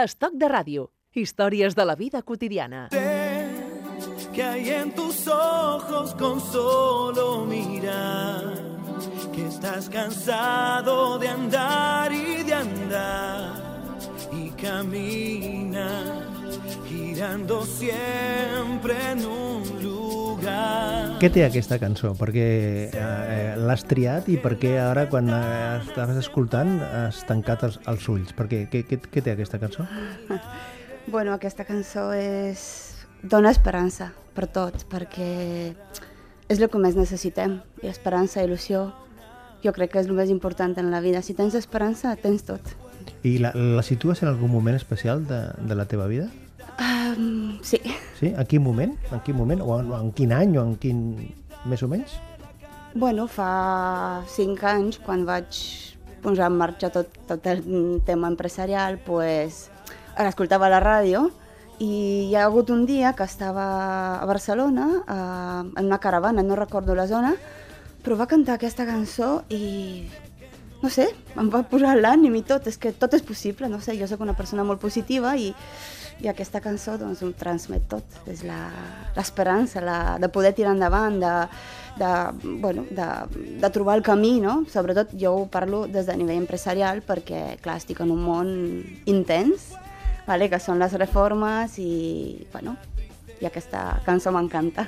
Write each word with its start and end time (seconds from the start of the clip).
Estoc 0.00 0.38
de 0.40 0.48
ràdio. 0.48 0.86
Històries 1.12 1.74
de 1.76 1.84
la 1.84 1.94
vida 1.94 2.22
quotidiana. 2.22 2.88
que 4.32 4.42
hay 4.42 4.70
en 4.70 4.94
tus 4.94 5.28
ojos 5.28 6.14
con 6.14 6.40
solo 6.40 7.44
mirar, 7.44 8.54
que 9.34 9.46
estás 9.46 9.90
cansado 9.90 11.18
de 11.18 11.28
andar 11.28 12.10
y 12.10 12.42
de 12.42 12.54
andar 12.54 13.90
y 14.32 14.48
camina 14.52 16.22
girando 16.88 17.66
siempre 17.66 18.94
en 19.10 19.26
un. 19.26 19.81
Què 21.22 21.28
té 21.30 21.44
aquesta 21.46 21.78
cançó? 21.78 22.12
Perquè 22.18 22.46
eh, 22.90 23.52
l'has 23.54 23.84
triat 23.86 24.26
i 24.32 24.38
per 24.42 24.56
què 24.58 24.72
ara, 24.82 25.04
quan 25.10 25.28
eh, 25.30 25.78
estaves 25.84 26.18
escoltant, 26.18 26.72
has 26.82 27.20
tancat 27.28 27.62
els, 27.68 27.78
els 27.92 28.08
ulls? 28.10 28.32
Per 28.34 28.48
què? 28.50 28.64
Què, 28.72 28.82
què, 28.88 28.98
què 29.06 29.22
té 29.22 29.36
aquesta 29.36 29.62
cançó? 29.62 29.86
Bueno, 31.06 31.32
aquesta 31.34 31.64
cançó 31.66 32.12
és... 32.14 32.60
dona 33.22 33.50
esperança 33.50 34.12
per 34.36 34.46
tot, 34.54 34.84
perquè 34.90 35.30
és 36.46 36.60
el 36.60 36.68
que 36.70 36.78
més 36.78 36.94
necessitem, 36.98 37.56
i 37.82 37.90
esperança, 37.90 38.44
il·lusió, 38.46 38.84
jo 39.64 39.72
crec 39.74 39.92
que 39.94 40.02
és 40.02 40.10
el 40.10 40.14
més 40.18 40.30
important 40.30 40.74
en 40.78 40.90
la 40.94 41.00
vida. 41.02 41.22
Si 41.22 41.34
tens 41.38 41.54
esperança, 41.58 42.14
tens 42.22 42.46
tot. 42.46 42.74
I 43.26 43.38
la, 43.42 43.52
la 43.54 43.82
situes 43.82 44.22
en 44.22 44.30
algun 44.30 44.50
moment 44.50 44.78
especial 44.78 45.26
de, 45.26 45.42
de 45.58 45.78
la 45.78 45.86
teva 45.90 46.06
vida? 46.10 46.28
Um, 47.16 47.58
sí, 47.62 47.80
Sí? 48.18 48.32
En 48.32 48.46
quin 48.46 48.62
moment? 48.62 48.96
En 49.10 49.20
quin 49.20 49.36
moment? 49.36 49.60
O 49.60 49.78
en, 49.80 49.92
en 49.92 50.12
quin 50.12 50.32
any? 50.32 50.58
O 50.58 50.66
en 50.66 50.76
quin... 50.76 51.00
més 51.64 51.82
o 51.82 51.88
menys? 51.88 52.18
bueno, 52.94 53.26
fa 53.28 54.22
cinc 54.28 54.62
anys, 54.68 54.98
quan 55.00 55.24
vaig 55.24 55.56
posar 56.22 56.50
en 56.50 56.58
marxa 56.58 56.90
tot, 56.92 57.08
tot 57.28 57.46
el 57.50 57.62
tema 58.06 58.28
empresarial, 58.28 58.98
pues, 59.06 59.68
escoltava 60.18 60.70
la 60.70 60.82
ràdio 60.82 61.30
i 61.80 62.28
hi 62.28 62.34
ha 62.36 62.44
hagut 62.44 62.70
un 62.70 62.84
dia 62.86 63.14
que 63.16 63.24
estava 63.24 64.20
a 64.20 64.26
Barcelona, 64.28 64.88
eh, 65.02 65.80
en 65.80 65.86
una 65.86 65.98
caravana, 65.98 66.42
no 66.42 66.56
recordo 66.56 66.94
la 66.94 67.08
zona, 67.08 67.34
però 68.04 68.18
va 68.18 68.28
cantar 68.28 68.58
aquesta 68.58 68.86
cançó 68.86 69.42
i 69.48 70.04
no 70.82 70.90
sé, 70.90 71.08
em 71.38 71.48
va 71.50 71.62
posar 71.70 71.94
l'ànim 71.96 72.34
i 72.36 72.42
tot, 72.42 72.66
és 72.66 72.76
que 72.76 72.92
tot 72.92 73.14
és 73.14 73.22
possible, 73.22 73.68
no 73.70 73.80
sé, 73.80 73.96
jo 73.98 74.06
sóc 74.10 74.20
una 74.20 74.34
persona 74.34 74.64
molt 74.66 74.82
positiva 74.82 75.36
i, 75.38 75.52
i 76.22 76.28
aquesta 76.30 76.60
cançó 76.62 76.94
doncs 77.00 77.20
ho 77.26 77.32
transmet 77.34 77.88
tot, 77.90 78.04
és 78.30 78.44
la- 78.46 78.70
l'esperança 79.16 79.80
la, 79.82 79.96
de 80.22 80.28
poder 80.30 80.52
tirar 80.54 80.72
endavant, 80.76 81.18
de, 81.18 81.32
de, 81.98 82.10
bueno, 82.62 82.84
de, 82.90 83.06
de 83.60 83.70
trobar 83.74 83.96
el 83.98 84.04
camí, 84.06 84.36
no? 84.40 84.60
Sobretot 84.70 85.10
jo 85.18 85.32
ho 85.40 85.46
parlo 85.50 85.86
des 85.90 86.06
de 86.06 86.16
nivell 86.16 86.38
empresarial 86.44 87.02
perquè, 87.02 87.58
clar, 87.60 87.76
estic 87.82 88.00
en 88.04 88.12
un 88.14 88.22
món 88.22 88.52
intens, 89.10 89.72
vale? 90.26 90.48
que 90.48 90.60
són 90.62 90.78
les 90.78 90.94
reformes 90.94 91.74
i, 91.82 92.46
bueno, 92.52 92.76
i 93.42 93.46
aquesta 93.50 93.98
cançó 94.06 94.30
m'encanta. 94.30 94.86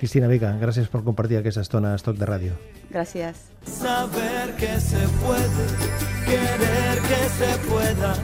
Cristina 0.00 0.26
Vega, 0.32 0.54
gràcies 0.56 0.88
per 0.88 1.02
compartir 1.04 1.36
aquesta 1.36 1.60
estona 1.60 1.90
a 1.92 1.98
Estoc 2.00 2.16
de 2.16 2.24
Ràdio. 2.24 2.54
Gràcies. 2.90 3.36
Saber 3.68 4.56
que 4.56 4.80
se 4.80 5.02
puede, 5.20 5.66
querer 6.24 6.96
que 7.04 7.20
se 7.36 7.50
pueda, 7.68 8.14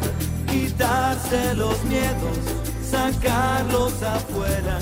quitarse 0.57 1.55
los 1.55 1.83
miedos, 1.85 2.39
sacarlos 2.83 4.03
afuera, 4.03 4.79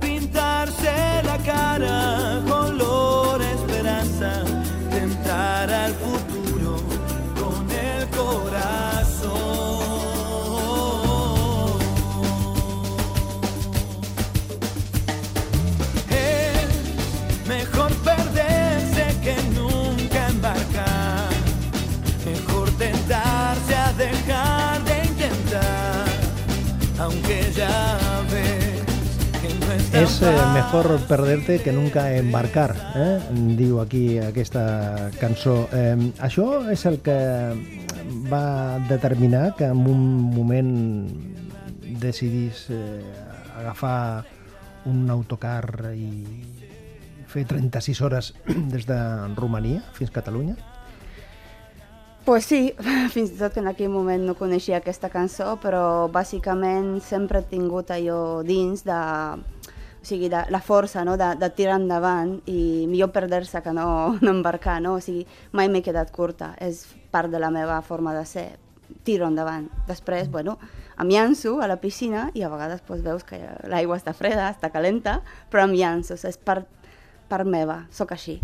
pintarse 0.00 1.22
la 1.24 1.38
cara, 1.44 2.42
color 2.48 3.42
esperanza, 3.42 4.44
tentar 4.90 5.70
al 5.70 5.92
futuro 5.94 6.29
És 30.00 30.22
eh, 30.22 30.32
mejor 30.54 30.98
perderte 31.04 31.58
que 31.60 31.72
nunca 31.72 32.06
embarcar, 32.16 32.72
eh? 32.96 33.20
diu 33.52 33.82
aquí 33.82 34.16
aquesta 34.16 35.10
cançó. 35.20 35.66
Eh, 35.76 35.92
això 36.24 36.46
és 36.72 36.86
el 36.88 36.96
que 37.04 37.16
va 38.32 38.80
determinar 38.88 39.50
que 39.58 39.68
en 39.68 39.84
un 39.84 40.00
moment 40.32 40.72
decidís 42.00 42.64
eh, 42.72 43.04
agafar 43.60 44.24
un 44.88 45.04
autocar 45.12 45.92
i 45.92 46.08
fer 47.28 47.44
36 47.44 48.00
hores 48.00 48.32
des 48.72 48.88
de 48.88 48.98
Romania 49.36 49.84
fins 49.92 50.08
a 50.08 50.16
Catalunya? 50.16 50.56
Pues 52.24 52.48
sí, 52.48 52.72
fins 53.14 53.36
i 53.36 53.36
tot 53.36 53.60
en 53.60 53.68
aquell 53.68 53.92
moment 53.92 54.24
no 54.24 54.38
coneixia 54.38 54.80
aquesta 54.80 55.12
cançó, 55.12 55.58
però 55.60 56.08
bàsicament 56.08 57.00
sempre 57.04 57.44
he 57.44 57.48
tingut 57.52 57.92
allò 57.92 58.40
dins 58.48 58.84
de, 58.88 59.00
o 60.00 60.04
sigui, 60.04 60.30
de 60.32 60.44
la 60.48 60.60
força 60.64 61.04
no? 61.04 61.16
de, 61.20 61.34
de 61.36 61.50
tirar 61.52 61.76
endavant 61.80 62.38
i 62.48 62.86
millor 62.88 63.12
perdre-se 63.12 63.60
que 63.62 63.72
no, 63.76 63.86
no 64.24 64.32
embarcar, 64.32 64.80
no? 64.80 64.96
O 64.96 65.04
sigui, 65.04 65.26
mai 65.52 65.68
m'he 65.68 65.84
quedat 65.84 66.12
curta, 66.14 66.54
és 66.60 66.86
part 67.12 67.30
de 67.30 67.40
la 67.42 67.50
meva 67.52 67.80
forma 67.84 68.14
de 68.16 68.24
ser, 68.24 68.48
tiro 69.04 69.28
endavant. 69.28 69.68
Després, 69.88 70.30
bueno, 70.32 70.56
em 71.00 71.12
llanço 71.12 71.58
a 71.60 71.68
la 71.70 71.78
piscina 71.80 72.30
i 72.34 72.42
a 72.42 72.50
vegades 72.52 72.82
pues, 72.86 73.04
veus 73.04 73.24
que 73.24 73.38
l'aigua 73.68 74.00
està 74.00 74.14
freda, 74.16 74.50
està 74.50 74.72
calenta, 74.72 75.20
però 75.52 75.68
em 75.68 75.76
llanço, 75.76 76.16
és 76.16 76.40
part, 76.40 76.66
part 77.30 77.46
meva, 77.46 77.84
sóc 77.94 78.16
així. 78.16 78.38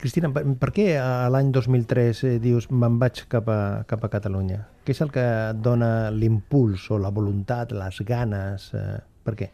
Cristina, 0.00 0.32
per, 0.34 0.44
per 0.58 0.72
què 0.74 0.90
a 0.98 1.28
l'any 1.32 1.52
2003 1.54 2.24
eh, 2.26 2.36
dius 2.42 2.70
me'n 2.72 2.98
vaig 3.00 3.24
cap 3.32 3.48
a, 3.52 3.60
cap 3.88 4.04
a 4.04 4.12
Catalunya? 4.12 4.62
Què 4.82 4.96
és 4.96 5.02
el 5.04 5.12
que 5.14 5.22
et 5.22 5.62
dona 5.62 6.10
l'impuls 6.10 6.88
o 6.90 6.98
la 6.98 7.12
voluntat, 7.14 7.76
les 7.76 8.02
ganes? 8.08 8.72
Eh, 8.74 9.00
per 9.22 9.36
què? 9.38 9.52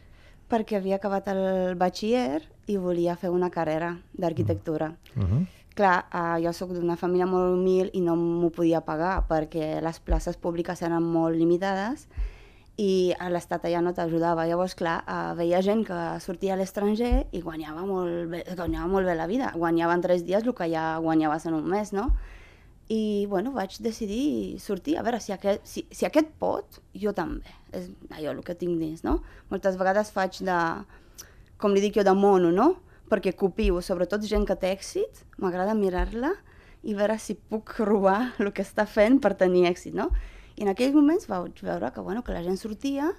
Perquè 0.49 0.79
havia 0.79 0.97
acabat 0.97 1.29
el 1.33 1.77
batxiller 1.79 2.43
i 2.69 2.77
volia 2.77 3.17
fer 3.17 3.31
una 3.31 3.51
carrera 3.51 3.97
d'arquitectura. 4.13 4.93
Uh 5.17 5.23
-huh. 5.23 5.47
Clar, 5.75 6.07
eh, 6.13 6.43
jo 6.45 6.53
sóc 6.53 6.73
d'una 6.73 6.97
família 6.97 7.27
molt 7.27 7.55
humil 7.55 7.91
i 7.93 8.01
no 8.01 8.17
m'ho 8.17 8.51
podia 8.51 8.81
pagar 8.81 9.29
perquè 9.29 9.81
les 9.81 10.01
places 10.01 10.37
públiques 10.37 10.83
eren 10.83 11.03
molt 11.03 11.37
limitades 11.37 12.09
i 12.77 13.13
a 13.19 13.29
l'Estat 13.29 13.65
allà 13.65 13.81
no 13.83 13.93
t'ajudava. 13.93 14.47
Llavors, 14.47 14.75
clar, 14.75 15.05
eh, 15.07 15.35
veia 15.35 15.61
gent 15.63 15.85
que 15.87 16.21
sortia 16.21 16.55
a 16.55 16.57
l'estranger 16.57 17.27
i 17.33 17.41
guanyava 17.41 17.85
molt, 17.87 18.31
bé, 18.31 18.45
guanyava 18.57 18.87
molt 18.87 19.07
bé 19.07 19.15
la 19.15 19.27
vida. 19.27 19.53
Guanyava 19.55 19.95
en 19.95 20.01
tres 20.01 20.25
dies 20.25 20.45
el 20.45 20.55
que 20.55 20.69
ja 20.71 20.99
guanyaves 20.99 21.47
en 21.47 21.55
un 21.55 21.69
mes, 21.69 21.93
no? 21.93 22.13
I, 22.89 23.27
bueno, 23.29 23.53
vaig 23.53 23.75
decidir 23.85 24.59
sortir, 24.65 24.97
a 24.97 25.05
veure 25.05 25.21
si 25.21 25.35
aquest, 25.35 25.65
si, 25.69 25.85
si 25.93 26.07
aquest 26.09 26.31
pot, 26.41 26.81
jo 26.97 27.13
també. 27.13 27.53
És 27.77 27.91
allò 28.17 28.33
el 28.33 28.41
que 28.47 28.57
tinc 28.57 28.81
dins, 28.81 29.03
no? 29.05 29.19
Moltes 29.53 29.77
vegades 29.77 30.13
faig 30.15 30.41
de, 30.47 30.59
com 31.61 31.75
li 31.75 31.83
dic 31.85 31.99
jo, 31.99 32.05
de 32.07 32.15
mono, 32.17 32.53
no? 32.55 32.71
Perquè 33.13 33.35
copio, 33.37 33.83
sobretot 33.85 34.25
gent 34.25 34.47
que 34.49 34.57
té 34.57 34.73
èxit, 34.73 35.25
m'agrada 35.37 35.77
mirar-la 35.77 36.33
i 36.89 36.95
veure 36.97 37.19
si 37.21 37.37
puc 37.37 37.75
robar 37.85 38.33
el 38.41 38.53
que 38.57 38.65
està 38.65 38.89
fent 38.89 39.21
per 39.21 39.35
tenir 39.37 39.67
èxit, 39.69 39.93
no? 39.97 40.09
I 40.57 40.65
en 40.65 40.73
aquells 40.73 40.97
moments 40.97 41.29
vaig 41.31 41.61
veure 41.63 41.93
que, 41.93 42.03
bueno, 42.03 42.25
que 42.25 42.35
la 42.35 42.43
gent 42.43 42.57
sortia 42.59 43.13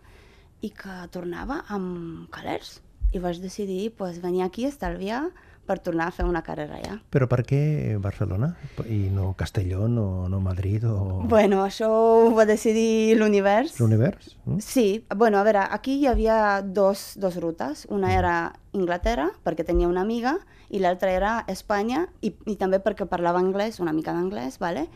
i 0.66 0.74
que 0.76 0.96
tornava 1.14 1.62
amb 1.72 2.26
calers. 2.34 2.80
I 3.14 3.22
vaig 3.22 3.40
decidir 3.42 3.94
pues, 3.98 4.20
venir 4.22 4.44
aquí 4.44 4.66
estalviar 4.68 5.30
per 5.70 5.78
tornar 5.86 6.08
a 6.10 6.14
fer 6.16 6.26
una 6.26 6.42
carrera 6.46 6.80
allà. 6.80 6.96
Però 7.14 7.28
per 7.30 7.44
què 7.46 7.60
Barcelona 8.02 8.50
i 8.90 9.04
no 9.14 9.36
Castelló, 9.38 9.86
no, 9.88 10.26
no 10.32 10.40
Madrid 10.42 10.88
o 10.90 11.22
Bueno, 11.30 11.62
això 11.66 11.90
ho 11.90 12.32
va 12.34 12.48
decidir 12.50 13.14
l'univers. 13.20 13.78
l'univers? 13.80 14.34
Mm? 14.46 14.58
Sí, 14.66 15.06
bueno, 15.16 15.38
a 15.38 15.46
veure, 15.46 15.68
aquí 15.70 16.00
hi 16.00 16.10
havia 16.10 16.62
dos, 16.66 17.14
dos 17.22 17.38
rutes. 17.38 17.86
Una 17.94 18.16
era 18.18 18.34
Inglaterra, 18.74 19.30
perquè 19.46 19.66
tenia 19.68 19.88
una 19.92 20.02
amiga, 20.02 20.40
i 20.70 20.82
l'altra 20.82 21.14
era 21.14 21.38
Espanya, 21.48 22.08
i, 22.22 22.34
i 22.50 22.58
també 22.58 22.82
perquè 22.82 23.06
parlava 23.10 23.40
anglès, 23.42 23.80
una 23.80 23.94
mica 23.94 24.14
d'anglès, 24.18 24.58
vale? 24.60 24.88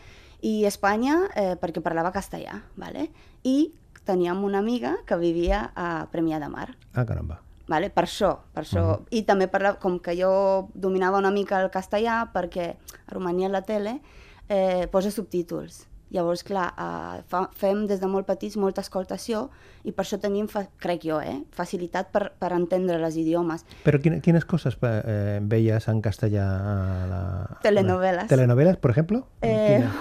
i 0.43 0.65
Espanya 0.67 1.29
eh, 1.39 1.55
perquè 1.55 1.79
parlava 1.79 2.11
castellà. 2.11 2.59
Vale? 2.75 3.07
I 3.47 3.71
teníem 4.03 4.43
una 4.43 4.59
amiga 4.59 4.97
que 5.07 5.15
vivia 5.15 5.69
a 5.75 6.07
Premià 6.11 6.39
de 6.43 6.49
Mar. 6.51 6.73
Ah, 6.93 7.05
caramba. 7.07 7.39
Vale? 7.67 7.89
Per 7.89 8.03
això, 8.03 8.37
per 8.53 8.63
això. 8.63 8.81
Uh 8.83 8.91
-huh. 8.97 9.07
I 9.11 9.23
també 9.23 9.47
parlava, 9.47 9.79
com 9.79 9.99
que 9.99 10.15
jo 10.19 10.69
dominava 10.73 11.17
una 11.17 11.31
mica 11.31 11.61
el 11.61 11.71
castellà, 11.71 12.31
perquè 12.33 12.75
a 13.07 13.11
Romania 13.13 13.49
la 13.49 13.61
tele 13.61 14.01
eh, 14.49 14.87
posa 14.91 15.11
subtítols. 15.11 15.87
Llavors, 16.13 16.43
clar, 16.43 16.67
eh, 16.77 17.23
fa, 17.25 17.49
fem 17.57 17.87
des 17.87 17.99
de 17.99 18.07
molt 18.07 18.27
petits 18.27 18.55
molta 18.57 18.81
escoltació 18.81 19.49
i 19.83 19.91
per 19.91 20.05
això 20.05 20.19
tenim, 20.21 20.47
fa, 20.47 20.67
crec 20.77 21.01
jo, 21.07 21.19
eh, 21.19 21.39
facilitat 21.49 22.11
per, 22.11 22.33
per 22.37 22.51
entendre 22.53 22.99
les 23.01 23.17
idiomes. 23.17 23.65
Però 23.83 23.97
quina, 23.99 24.19
quines 24.19 24.45
coses 24.45 24.77
eh, 24.83 25.39
veies 25.41 25.87
en 25.87 26.01
castellà? 26.01 26.45
A 26.45 27.07
la, 27.07 27.21
Telenovelas. 27.63 28.27
¿Telenovelas, 28.27 28.77
por 28.77 28.91
ejemplo? 28.91 29.25
Eh, 29.41 29.79
Quina? 29.79 29.91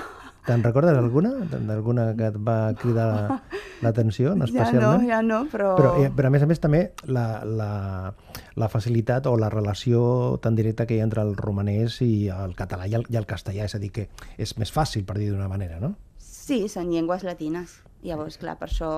Te'n 0.47 0.63
recordes 0.65 0.97
alguna? 0.99 1.31
D'alguna 1.53 2.09
que 2.19 2.27
et 2.33 2.37
va 2.43 2.73
cridar 2.75 3.41
l'atenció, 3.85 4.33
Ja 4.33 4.35
no, 4.41 4.45
especialment? 4.49 5.07
ja 5.09 5.21
no, 5.23 5.45
però... 5.53 5.75
Però, 5.79 5.93
eh, 6.03 6.11
però 6.15 6.27
a 6.31 6.35
més 6.35 6.43
a 6.43 6.49
més 6.51 6.59
també 6.63 6.81
la, 7.07 7.45
la, 7.47 7.71
la 8.59 8.69
facilitat 8.73 9.27
o 9.31 9.37
la 9.39 9.51
relació 9.55 10.39
tan 10.43 10.57
directa 10.59 10.87
que 10.87 10.97
hi 10.97 11.01
ha 11.01 11.07
entre 11.07 11.23
el 11.23 11.37
romanès 11.39 12.01
i 12.03 12.27
el 12.35 12.57
català 12.59 12.89
i 12.91 12.95
el, 12.99 13.07
i 13.09 13.17
el 13.21 13.27
castellà, 13.31 13.69
és 13.71 13.75
a 13.79 13.83
dir, 13.83 13.93
que 13.95 14.09
és 14.37 14.57
més 14.59 14.75
fàcil, 14.75 15.07
per 15.07 15.19
dir 15.21 15.31
d'una 15.31 15.49
manera, 15.49 15.79
no? 15.81 15.95
Sí, 16.19 16.65
són 16.69 16.91
llengües 16.91 17.23
latines. 17.23 17.79
Llavors, 18.03 18.35
clar, 18.35 18.57
per 18.59 18.67
això... 18.67 18.89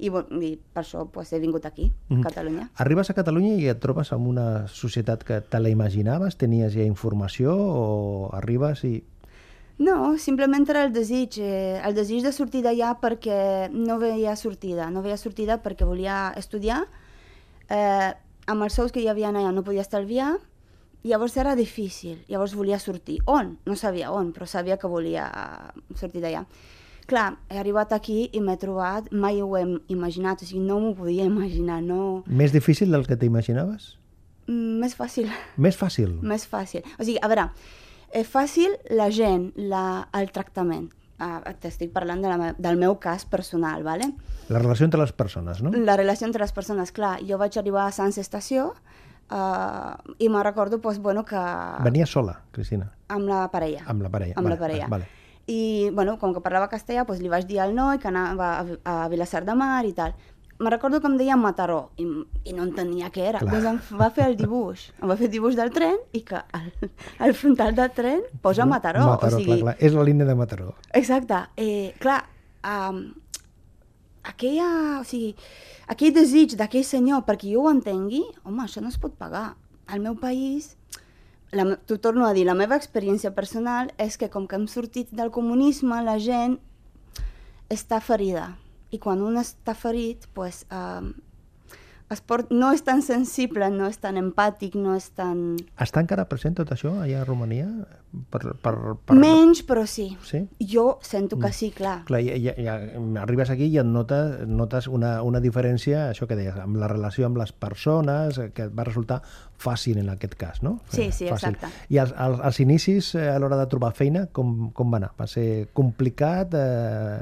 I, 0.00 0.08
i 0.08 0.50
per 0.72 0.80
això 0.82 1.02
pues, 1.12 1.34
he 1.36 1.40
vingut 1.42 1.66
aquí, 1.68 1.90
a 2.08 2.14
Mhm. 2.14 2.22
Catalunya. 2.24 2.70
Arribes 2.80 3.10
a 3.10 3.14
Catalunya 3.14 3.54
i 3.60 3.66
et 3.68 3.78
trobes 3.80 4.08
amb 4.16 4.26
una 4.30 4.66
societat 4.72 5.22
que 5.22 5.42
te 5.42 5.60
la 5.60 5.68
imaginaves? 5.68 6.38
Tenies 6.40 6.72
ja 6.72 6.82
informació 6.88 7.52
o 7.52 8.30
arribes 8.32 8.84
i... 8.88 9.04
No, 9.78 10.16
simplement 10.16 10.64
era 10.72 10.84
el 10.86 10.92
desig, 10.94 11.36
eh, 11.38 11.80
el 11.84 11.94
desig 11.94 12.22
de 12.24 12.32
sortir 12.32 12.62
d'allà 12.64 12.94
perquè 13.00 13.68
no 13.72 13.98
veia 14.00 14.32
sortida, 14.36 14.88
no 14.90 15.02
veia 15.04 15.18
sortida 15.20 15.58
perquè 15.62 15.84
volia 15.84 16.32
estudiar, 16.36 16.86
eh, 17.68 18.12
amb 18.46 18.62
els 18.64 18.72
sous 18.78 18.92
que 18.92 19.02
hi 19.02 19.08
havia 19.12 19.28
allà 19.28 19.52
no 19.52 19.64
podia 19.66 19.84
estalviar, 19.84 20.38
llavors 21.04 21.36
era 21.36 21.54
difícil, 21.54 22.24
llavors 22.28 22.54
volia 22.54 22.78
sortir. 22.78 23.20
On? 23.26 23.58
No 23.66 23.76
sabia 23.76 24.10
on, 24.12 24.32
però 24.32 24.46
sabia 24.46 24.78
que 24.80 24.88
volia 24.88 25.28
sortir 25.94 26.22
d'allà. 26.24 26.46
Clar, 27.06 27.36
he 27.50 27.60
arribat 27.60 27.92
aquí 27.94 28.30
i 28.34 28.40
m'he 28.42 28.56
trobat, 28.58 29.12
mai 29.12 29.42
ho 29.42 29.52
he 29.58 29.62
imaginat, 29.94 30.42
o 30.42 30.46
sigui, 30.48 30.64
no 30.64 30.80
m'ho 30.80 30.94
podia 30.96 31.24
imaginar, 31.32 31.82
no... 31.82 32.24
Més 32.26 32.54
difícil 32.56 32.90
del 32.90 33.06
que 33.06 33.18
t'imaginaves? 33.20 33.92
Mm, 34.48 34.80
Més 34.82 34.96
fàcil. 34.98 35.28
Més 35.56 35.76
fàcil? 35.78 36.16
Més 36.22 36.46
fàcil. 36.48 36.82
O 36.98 37.04
sigui, 37.04 37.20
a 37.22 37.28
veure, 37.30 37.50
és 38.12 38.28
fàcil 38.28 38.76
la 38.90 39.10
gent, 39.10 39.52
la, 39.56 40.08
el 40.14 40.30
tractament. 40.32 40.90
Uh, 41.16 41.40
T'estic 41.60 41.94
parlant 41.94 42.20
de 42.20 42.28
la, 42.28 42.36
me- 42.36 42.54
del 42.58 42.76
meu 42.76 42.98
cas 43.00 43.24
personal, 43.24 43.82
¿vale? 43.82 44.10
La 44.52 44.58
relació 44.60 44.84
entre 44.84 45.00
les 45.00 45.12
persones, 45.12 45.62
no? 45.62 45.70
La 45.72 45.96
relació 45.96 46.26
entre 46.26 46.42
les 46.42 46.52
persones, 46.52 46.92
clar, 46.92 47.18
jo 47.24 47.38
vaig 47.40 47.56
arribar 47.56 47.86
a 47.88 47.92
Sants 47.96 48.18
Estació 48.20 48.74
uh, 49.30 49.96
i 50.18 50.28
me 50.28 50.42
recordo, 50.42 50.80
pues, 50.80 50.98
bueno, 50.98 51.24
que... 51.24 51.40
Venia 51.84 52.06
sola, 52.06 52.40
Cristina, 52.52 52.90
Amb 53.08 53.28
la 53.28 53.46
parella. 53.50 53.84
amb 53.86 54.02
la 54.02 54.10
parella. 54.10 54.34
Amb 54.36 54.44
vale, 54.44 54.56
la 54.56 54.60
parella. 54.60 54.86
Vale. 54.88 55.08
I, 55.46 55.90
bueno, 55.94 56.18
com 56.18 56.32
que 56.34 56.40
parlava 56.42 56.68
castellà, 56.68 57.04
doncs 57.06 57.20
li 57.22 57.28
vaig 57.30 57.46
dir 57.46 57.60
al 57.62 57.72
noi 57.74 58.00
que 58.02 58.08
anava 58.10 58.48
a, 58.58 58.64
a 58.84 59.08
Vilassar 59.08 59.44
de 59.46 59.54
Mar 59.54 59.84
i 59.86 59.92
tal. 59.94 60.12
Me 60.58 60.70
recordo 60.72 61.00
que 61.00 61.08
em 61.10 61.16
deia 61.20 61.36
Mataró 61.36 61.90
i, 62.00 62.06
i 62.48 62.54
no 62.56 62.64
entenia 62.64 63.10
què 63.12 63.26
era. 63.28 63.42
Clar. 63.42 63.58
Doncs 63.60 63.90
em 63.92 64.00
va 64.00 64.08
fer 64.14 64.30
el 64.30 64.38
dibuix. 64.38 64.86
Em 65.02 65.10
va 65.10 65.16
fer 65.18 65.28
el 65.28 65.34
dibuix 65.34 65.58
del 65.58 65.72
tren 65.74 65.98
i 66.16 66.22
que 66.24 66.40
al, 66.40 66.70
al 67.26 67.36
frontal 67.36 67.76
del 67.76 67.92
tren 67.96 68.24
posa 68.44 68.64
Mataró. 68.68 69.04
Mataró, 69.10 69.36
o 69.36 69.42
sigui, 69.42 69.60
clar, 69.60 69.60
clar. 69.66 69.76
És 69.84 69.96
la 69.96 70.06
línia 70.08 70.28
de 70.28 70.36
Mataró. 70.38 70.72
Exacte. 70.96 71.42
Eh, 71.60 71.92
clar, 72.00 72.22
um, 72.64 73.02
aquella, 74.24 74.70
o 75.00 75.04
sigui, 75.04 75.34
aquell 75.92 76.14
desig 76.16 76.56
d'aquell 76.58 76.86
senyor, 76.88 77.24
perquè 77.28 77.52
jo 77.52 77.66
ho 77.66 77.72
entengui, 77.72 78.24
home, 78.44 78.64
això 78.64 78.82
no 78.82 78.92
es 78.92 78.98
pot 79.02 79.14
pagar. 79.20 79.54
Al 79.86 80.00
meu 80.02 80.16
país, 80.18 80.72
t'ho 81.52 81.98
torno 82.02 82.26
a 82.26 82.32
dir, 82.34 82.44
la 82.48 82.56
meva 82.58 82.76
experiència 82.76 83.30
personal 83.36 83.92
és 84.02 84.16
que 84.18 84.28
com 84.32 84.48
que 84.48 84.56
hem 84.58 84.66
sortit 84.66 85.12
del 85.14 85.30
comunisme, 85.30 86.00
la 86.02 86.18
gent 86.18 86.58
està 87.70 88.00
ferida. 88.00 88.54
I 88.94 88.98
quan 89.02 89.22
un 89.22 89.36
està 89.40 89.74
ferit, 89.74 90.28
pues, 90.34 90.64
um, 90.70 91.12
es 92.08 92.20
port, 92.22 92.52
no 92.54 92.68
és 92.70 92.84
tan 92.86 93.00
sensible, 93.02 93.66
no 93.74 93.88
és 93.90 93.96
tan 93.98 94.14
empàtic, 94.14 94.76
no 94.78 94.92
és 94.94 95.08
tan... 95.10 95.56
Està 95.82 96.04
encara 96.04 96.28
present 96.30 96.54
tot 96.54 96.70
això 96.70 96.92
allà 97.02 97.24
a 97.24 97.26
Romania? 97.26 97.66
Per, 98.30 98.40
per, 98.62 98.74
per... 99.02 99.16
Menys, 99.18 99.64
però 99.66 99.82
sí. 99.90 100.04
Sí? 100.22 100.44
Jo 100.70 101.00
sento 101.02 101.34
que 101.42 101.50
sí, 101.52 101.72
clar. 101.74 102.04
Clar, 102.06 102.20
ja, 102.22 102.36
ja, 102.38 102.54
ja 102.62 102.76
arribes 103.24 103.50
aquí 103.50 103.66
i 103.66 103.80
et 103.82 103.90
notes, 103.90 104.46
notes 104.46 104.86
una, 104.86 105.16
una 105.26 105.40
diferència, 105.42 106.04
això 106.12 106.28
que 106.30 106.38
deies, 106.38 106.54
amb 106.62 106.78
la 106.78 106.86
relació 106.94 107.26
amb 107.26 107.42
les 107.42 107.50
persones, 107.50 108.38
que 108.54 108.68
et 108.70 108.78
va 108.78 108.86
resultar 108.86 109.18
fàcil 109.58 109.98
en 109.98 110.12
aquest 110.14 110.38
cas, 110.38 110.62
no? 110.62 110.76
Sí, 110.94 111.08
Eh, 111.08 111.10
sí, 111.10 111.26
fàcil. 111.26 111.56
exacte. 111.58 111.72
I 111.90 111.98
als, 112.04 112.14
als, 112.14 112.38
als 112.52 112.62
inicis, 112.62 113.10
eh, 113.18 113.26
a 113.34 113.36
l'hora 113.42 113.58
de 113.58 113.66
trobar 113.66 113.90
feina, 113.98 114.28
com, 114.30 114.70
com 114.70 114.94
va 114.94 115.02
anar? 115.02 115.10
Va 115.18 115.26
ser 115.26 115.66
complicat? 115.74 116.54
Eh... 116.54 117.20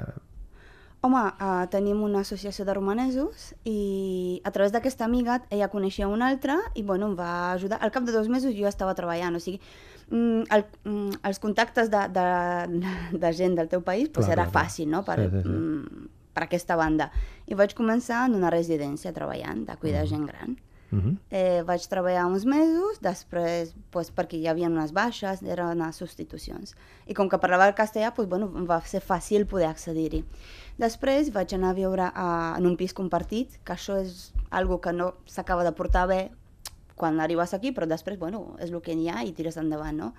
Home, 1.04 1.20
uh, 1.20 1.66
tenim 1.68 2.00
una 2.00 2.22
associació 2.24 2.64
de 2.64 2.72
romanesos 2.72 3.50
i 3.68 4.40
a 4.48 4.52
través 4.54 4.72
d'aquesta 4.72 5.04
amiga 5.04 5.42
ella 5.52 5.68
coneixia 5.68 6.08
una 6.08 6.30
altra 6.32 6.56
i 6.72 6.82
bueno, 6.82 7.10
em 7.12 7.18
va 7.18 7.52
ajudar. 7.52 7.76
Al 7.84 7.92
cap 7.92 8.06
de 8.08 8.14
dos 8.14 8.30
mesos 8.32 8.56
jo 8.56 8.70
estava 8.70 8.94
treballant, 8.96 9.36
o 9.36 9.42
sigui, 9.44 9.60
mm, 10.08 10.48
el, 10.56 10.64
mm, 10.88 11.20
els 11.28 11.42
contactes 11.44 11.92
de, 11.92 12.06
de, 12.08 12.82
de 13.26 13.32
gent 13.36 13.58
del 13.60 13.68
teu 13.68 13.84
país 13.84 14.08
pues, 14.08 14.30
Clar, 14.30 14.38
era 14.38 14.48
clar, 14.48 14.64
fàcil, 14.64 14.88
no?, 14.88 15.04
per, 15.04 15.18
Sí, 15.20 15.30
sí, 15.34 15.42
sí. 15.44 15.48
mm, 15.52 16.08
per 16.34 16.48
aquesta 16.48 16.76
banda. 16.80 17.10
I 17.46 17.56
vaig 17.58 17.76
començar 17.76 18.24
en 18.30 18.40
una 18.40 18.52
residència 18.54 19.12
treballant, 19.12 19.66
de 19.68 19.76
cuidar 19.76 20.06
gent 20.08 20.24
gran. 20.26 20.56
Uh 20.94 20.98
-huh. 21.00 21.16
Eh, 21.30 21.62
vaig 21.66 21.86
treballar 21.88 22.26
uns 22.26 22.44
mesos, 22.44 23.00
després, 23.00 23.74
pues, 23.90 24.12
perquè 24.14 24.36
hi 24.38 24.46
havia 24.46 24.68
unes 24.68 24.92
baixes, 24.92 25.42
eren 25.42 25.80
unes 25.80 25.96
substitucions. 25.96 26.76
I 27.06 27.14
com 27.14 27.28
que 27.28 27.38
parlava 27.38 27.66
el 27.66 27.74
castellà, 27.74 28.12
pues, 28.14 28.28
bueno, 28.28 28.46
va 28.66 28.80
ser 28.86 29.02
fàcil 29.02 29.46
poder 29.46 29.66
accedir-hi. 29.66 30.24
Després 30.80 31.30
vaig 31.34 31.52
anar 31.54 31.70
a 31.70 31.76
viure 31.76 32.06
a, 32.10 32.54
en 32.58 32.66
un 32.66 32.76
pis 32.76 32.94
compartit, 32.96 33.60
que 33.64 33.76
això 33.76 34.00
és 34.02 34.32
algo 34.50 34.80
que 34.82 34.92
no 34.92 35.12
s'acaba 35.30 35.64
de 35.66 35.72
portar 35.72 36.06
bé 36.10 36.22
quan 36.98 37.20
arribes 37.20 37.54
aquí, 37.54 37.70
però 37.74 37.86
després, 37.90 38.18
bueno, 38.18 38.56
és 38.62 38.70
el 38.70 38.82
que 38.82 38.94
hi 38.94 39.08
ha 39.10 39.22
i 39.26 39.32
tires 39.34 39.58
endavant, 39.60 39.96
no? 39.98 40.12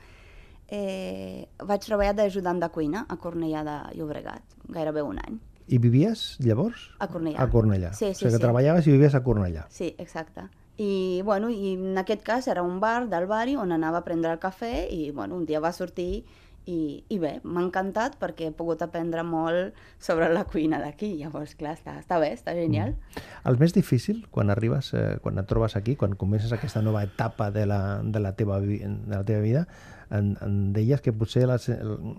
Eh, 0.67 1.45
vaig 1.61 1.83
treballar 1.83 2.15
d'ajudant 2.17 2.59
de 2.59 2.69
cuina 2.73 3.05
a 3.07 3.19
Cornellà 3.21 3.63
de 3.67 3.75
Llobregat, 3.99 4.55
gairebé 4.71 5.03
un 5.05 5.19
any. 5.21 5.39
I 5.67 5.79
vivies, 5.81 6.35
llavors? 6.45 6.89
A 6.99 7.07
Cornellà. 7.09 7.41
A 7.41 7.49
Cornellà. 7.49 7.91
Sí, 7.93 8.11
o 8.11 8.13
sí, 8.13 8.21
sigui 8.21 8.31
que 8.31 8.39
sí. 8.39 8.43
treballaves 8.43 8.87
i 8.87 8.93
vivies 8.93 9.15
a 9.17 9.23
Cornellà. 9.25 9.65
Sí, 9.73 9.93
exacte. 9.97 10.47
I, 10.77 11.21
bueno, 11.23 11.49
i 11.49 11.73
en 11.73 11.97
aquest 11.97 12.23
cas 12.25 12.47
era 12.51 12.63
un 12.63 12.79
bar 12.79 13.07
del 13.09 13.27
barri 13.31 13.55
on 13.55 13.71
anava 13.71 14.01
a 14.01 14.07
prendre 14.07 14.33
el 14.35 14.41
cafè 14.43 14.87
i 14.91 15.09
bueno, 15.11 15.37
un 15.39 15.45
dia 15.47 15.61
va 15.63 15.71
sortir 15.71 16.25
i, 16.65 17.03
i 17.09 17.17
bé, 17.21 17.35
m'ha 17.43 17.63
encantat 17.65 18.17
perquè 18.21 18.49
he 18.49 18.55
pogut 18.55 18.81
aprendre 18.85 19.23
molt 19.27 19.77
sobre 20.01 20.31
la 20.33 20.45
cuina 20.49 20.79
d'aquí. 20.81 21.13
Llavors, 21.19 21.55
clar, 21.59 21.75
està, 21.77 21.97
està 22.01 22.19
bé, 22.21 22.31
està 22.35 22.55
genial. 22.57 22.95
Mm. 22.95 23.27
El 23.51 23.59
més 23.61 23.75
difícil, 23.75 24.25
quan 24.33 24.53
arribes, 24.53 24.93
eh, 24.97 25.19
quan 25.23 25.41
et 25.41 25.49
trobes 25.49 25.77
aquí, 25.77 25.97
quan 25.99 26.17
comences 26.19 26.53
aquesta 26.55 26.81
nova 26.85 27.03
etapa 27.05 27.51
de 27.51 27.67
la, 27.69 27.81
de 28.03 28.23
la, 28.23 28.35
teva, 28.35 28.59
de 28.61 29.13
la 29.13 29.23
teva 29.27 29.45
vida, 29.45 29.67
en, 30.09 30.35
en 30.41 30.59
deies 30.73 31.01
que 31.01 31.13
potser 31.13 31.47
la, 31.49 31.59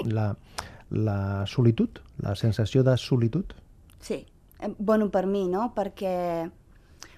la, 0.07 0.31
la 0.91 1.21
solitud, 1.47 2.03
la 2.23 2.35
sensació 2.39 2.87
de 2.87 2.97
solitud, 3.01 3.55
Sí, 4.07 4.27
Eh, 4.61 4.75
bueno, 4.79 5.11
per 5.11 5.27
mi, 5.27 5.47
no? 5.49 5.73
Perquè, 5.75 6.51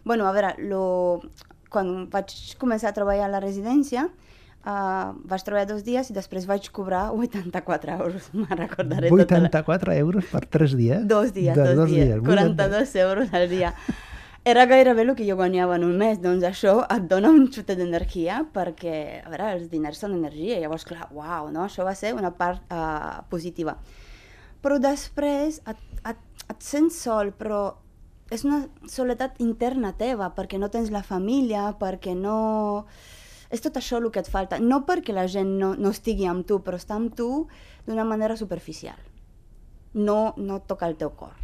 bueno, 0.04 0.26
a 0.26 0.32
veure, 0.32 0.54
lo... 0.58 1.20
quan 1.68 2.06
vaig 2.08 2.32
començar 2.56 2.88
a 2.88 2.96
treballar 2.96 3.26
a 3.26 3.32
la 3.34 3.42
residència, 3.44 4.06
uh, 4.68 5.14
vaig 5.28 5.44
treballar 5.46 5.68
dos 5.70 5.84
dies 5.86 6.10
i 6.12 6.16
després 6.16 6.46
vaig 6.48 6.68
cobrar 6.74 7.08
84 7.16 7.96
euros, 7.96 8.28
me'n 8.38 8.60
recordaré 8.60 9.12
tota 9.12 9.40
la... 9.40 9.48
84 9.48 9.96
euros 10.02 10.28
per 10.32 10.44
3 10.58 10.76
dies? 10.78 11.08
Dos 11.08 11.32
dies, 11.32 11.56
De 11.56 11.74
dos, 11.74 11.88
dies, 11.90 12.12
82. 12.20 12.28
42 12.28 12.94
euros 13.06 13.34
al 13.34 13.48
dia. 13.48 13.72
Era 14.48 14.64
gairebé 14.64 15.02
el 15.02 15.14
que 15.16 15.26
jo 15.28 15.34
guanyava 15.36 15.76
en 15.76 15.82
un 15.84 15.96
mes, 16.00 16.20
doncs 16.22 16.44
això 16.46 16.78
et 16.94 17.08
dona 17.10 17.28
un 17.34 17.50
xutet 17.52 17.76
d'energia 17.76 18.38
perquè, 18.54 18.94
a 19.20 19.32
veure, 19.32 19.50
els 19.58 19.66
diners 19.68 19.98
són 20.00 20.14
energia, 20.16 20.60
llavors, 20.62 20.86
clar, 20.88 21.10
uau, 21.12 21.50
no? 21.52 21.66
això 21.66 21.84
va 21.84 21.92
ser 21.98 22.14
una 22.16 22.30
part 22.32 22.62
uh, 22.72 23.26
positiva. 23.28 23.74
Però 24.64 24.78
després 24.80 25.60
et, 25.68 25.82
et, 26.08 26.24
et 26.48 26.64
sents 26.64 26.96
sol, 27.04 27.34
però 27.36 27.60
és 28.32 28.44
una 28.44 28.62
soledat 28.88 29.36
interna 29.42 29.92
teva, 30.00 30.30
perquè 30.36 30.56
no 30.60 30.70
tens 30.72 30.92
la 30.94 31.04
família, 31.04 31.70
perquè 31.80 32.16
no... 32.16 32.86
És 33.50 33.62
tot 33.64 33.76
això 33.80 33.98
el 33.98 34.10
que 34.12 34.20
et 34.20 34.28
falta. 34.28 34.58
No 34.60 34.82
perquè 34.88 35.14
la 35.16 35.28
gent 35.30 35.54
no, 35.60 35.74
no 35.74 35.92
estigui 35.94 36.28
amb 36.28 36.46
tu, 36.46 36.60
però 36.64 36.76
està 36.76 36.98
amb 36.98 37.14
tu 37.16 37.46
d'una 37.86 38.04
manera 38.04 38.36
superficial 38.36 38.98
no, 39.94 40.34
no 40.36 40.60
toca 40.60 40.86
el 40.86 40.96
teu 40.96 41.10
cor, 41.16 41.34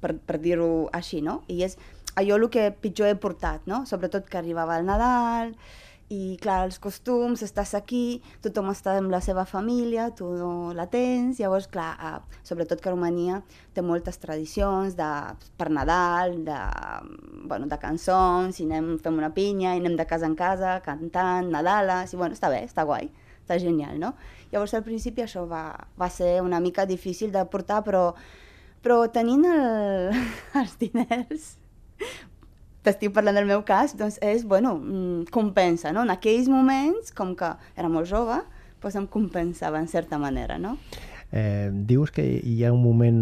per, 0.00 0.14
per 0.18 0.38
dir-ho 0.42 0.88
així, 0.94 1.20
no? 1.24 1.42
I 1.50 1.62
és 1.66 1.76
allò 2.18 2.38
el 2.38 2.48
que 2.52 2.70
pitjor 2.82 3.10
he 3.10 3.18
portat, 3.20 3.66
no? 3.70 3.84
Sobretot 3.86 4.28
que 4.30 4.38
arribava 4.40 4.78
el 4.78 4.86
Nadal, 4.88 5.54
i 6.08 6.38
clar, 6.40 6.62
els 6.64 6.78
costums, 6.80 7.42
estàs 7.44 7.74
aquí, 7.76 8.20
tothom 8.44 8.70
està 8.72 8.94
amb 8.96 9.12
la 9.12 9.20
seva 9.24 9.44
família, 9.48 10.08
tu 10.16 10.30
no 10.40 10.72
la 10.76 10.86
tens, 10.88 11.36
llavors, 11.40 11.66
clar, 11.68 11.90
eh, 12.00 12.38
sobretot 12.48 12.80
que 12.80 12.92
Romania 12.92 13.42
té 13.76 13.84
moltes 13.84 14.16
tradicions 14.22 14.96
de, 14.96 15.10
per 15.60 15.68
Nadal, 15.68 16.38
de, 16.48 16.56
bueno, 17.44 17.68
de 17.68 17.78
cançons, 17.82 18.56
i 18.56 18.64
anem, 18.64 18.94
fem 19.04 19.20
una 19.20 19.32
pinya, 19.36 19.74
i 19.76 19.82
anem 19.84 20.00
de 20.00 20.08
casa 20.08 20.30
en 20.30 20.36
casa, 20.38 20.78
cantant, 20.84 21.52
Nadales, 21.52 22.16
i 22.16 22.20
bueno, 22.20 22.38
està 22.38 22.48
bé, 22.52 22.64
està 22.64 22.88
guai, 22.88 23.12
està 23.42 23.60
genial, 23.60 24.00
no? 24.00 24.14
Llavors 24.48 24.78
al 24.78 24.86
principi 24.88 25.26
això 25.26 25.44
va, 25.50 25.66
va 26.00 26.08
ser 26.08 26.38
una 26.40 26.60
mica 26.64 26.88
difícil 26.88 27.36
de 27.36 27.44
portar, 27.52 27.82
però, 27.84 28.14
però 28.80 29.02
tenint 29.12 29.44
el, 29.52 30.14
els 30.62 30.78
diners, 30.80 31.58
t'estic 32.86 33.12
parlant 33.14 33.36
del 33.36 33.48
meu 33.48 33.64
cas, 33.66 33.96
doncs 33.98 34.18
és, 34.24 34.44
bueno, 34.48 34.76
mm, 34.78 35.30
compensa, 35.34 35.92
no? 35.92 36.04
En 36.06 36.14
aquells 36.14 36.48
moments, 36.48 37.12
com 37.12 37.34
que 37.36 37.52
era 37.76 37.90
molt 37.92 38.08
jove, 38.10 38.40
doncs 38.82 38.96
em 38.96 39.06
compensava 39.06 39.80
en 39.80 39.88
certa 39.88 40.18
manera, 40.18 40.58
no? 40.58 40.76
Eh, 41.30 41.68
dius 41.72 42.10
que 42.14 42.24
hi 42.24 42.62
ha 42.64 42.72
un 42.72 42.80
moment 42.80 43.18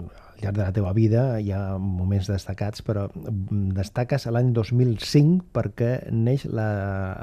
al 0.00 0.40
llarg 0.40 0.56
de 0.56 0.62
la 0.62 0.72
teva 0.72 0.92
vida, 0.96 1.24
hi 1.40 1.50
ha 1.52 1.76
moments 1.78 2.30
destacats, 2.30 2.84
però 2.86 3.08
mm, 3.12 3.74
destaques 3.76 4.26
a 4.26 4.32
l'any 4.32 4.52
2005 4.56 5.50
perquè 5.56 5.90
neix 6.12 6.46
la, 6.48 6.68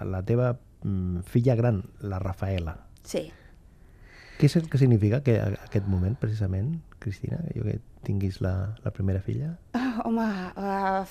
la 0.05 0.21
teva 0.25 0.53
mm, 0.83 1.23
filla 1.29 1.55
gran, 1.55 1.83
la 2.01 2.21
Rafaela. 2.21 2.77
Sí. 3.03 3.25
Què 4.37 4.49
és 4.49 4.57
el 4.57 4.69
que 4.69 4.81
significa 4.81 5.21
que 5.25 5.37
aquest 5.39 5.87
moment, 5.87 6.17
precisament, 6.19 6.75
Cristina, 6.99 7.39
jo 7.55 7.65
que 7.65 7.79
tinguis 8.03 8.41
la, 8.41 8.75
la 8.83 8.93
primera 8.93 9.21
filla? 9.21 9.53
Ah, 9.77 10.01
home, 10.07 10.27
uh, 10.57 11.05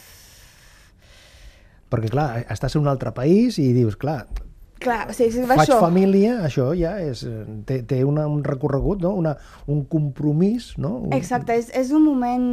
Perquè, 1.93 2.09
clar, 2.13 2.31
estàs 2.53 2.75
en 2.79 2.83
un 2.87 2.89
altre 2.93 3.13
país 3.13 3.59
i 3.61 3.69
dius, 3.77 3.99
clar, 4.01 4.25
clar, 4.83 5.05
o 5.11 5.15
sigui, 5.15 5.45
va 5.47 5.55
faig 5.61 5.69
això. 5.69 5.79
família, 5.79 6.39
això 6.49 6.71
ja 6.75 6.97
és, 7.05 7.21
té, 7.69 7.83
té 7.87 8.01
una, 8.09 8.25
un 8.27 8.41
recorregut, 8.43 9.05
no? 9.05 9.13
una, 9.21 9.37
un 9.71 9.85
compromís, 9.87 10.73
no? 10.83 10.97
Un, 11.07 11.13
Exacte, 11.15 11.55
és, 11.55 11.69
és 11.79 11.93
un 11.95 12.03
moment 12.03 12.49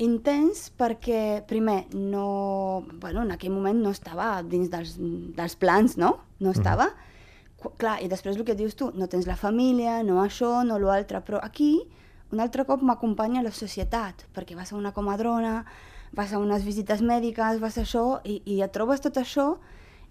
intens 0.00 0.70
perquè, 0.78 1.42
primer, 1.48 1.82
no... 1.92 2.84
Bueno, 3.02 3.26
en 3.26 3.34
aquell 3.34 3.52
moment 3.52 3.82
no 3.84 3.92
estava 3.92 4.38
dins 4.42 4.70
dels, 4.72 4.94
dels 5.36 5.56
plans, 5.60 5.98
no? 6.00 6.14
No 6.40 6.54
estava. 6.56 6.88
Qu- 7.60 7.74
Clar, 7.78 7.98
i 8.02 8.08
després 8.10 8.38
el 8.40 8.46
que 8.48 8.56
dius 8.58 8.74
tu, 8.78 8.88
no 8.96 9.06
tens 9.12 9.28
la 9.28 9.36
família, 9.36 10.00
no 10.06 10.22
això, 10.24 10.62
no 10.66 10.78
l'altre, 10.82 11.20
però 11.26 11.42
aquí 11.42 11.74
un 12.32 12.40
altre 12.40 12.64
cop 12.64 12.80
m'acompanya 12.82 13.42
la 13.44 13.52
societat, 13.52 14.24
perquè 14.32 14.56
vas 14.56 14.72
a 14.72 14.76
una 14.80 14.94
comadrona, 14.96 15.66
vas 16.12 16.32
a 16.32 16.38
unes 16.38 16.64
visites 16.64 17.02
mèdiques, 17.02 17.60
vas 17.60 17.78
a 17.78 17.84
això, 17.86 18.20
i, 18.24 18.40
i 18.44 18.60
et 18.64 18.72
trobes 18.72 19.00
tot 19.00 19.16
això, 19.20 19.56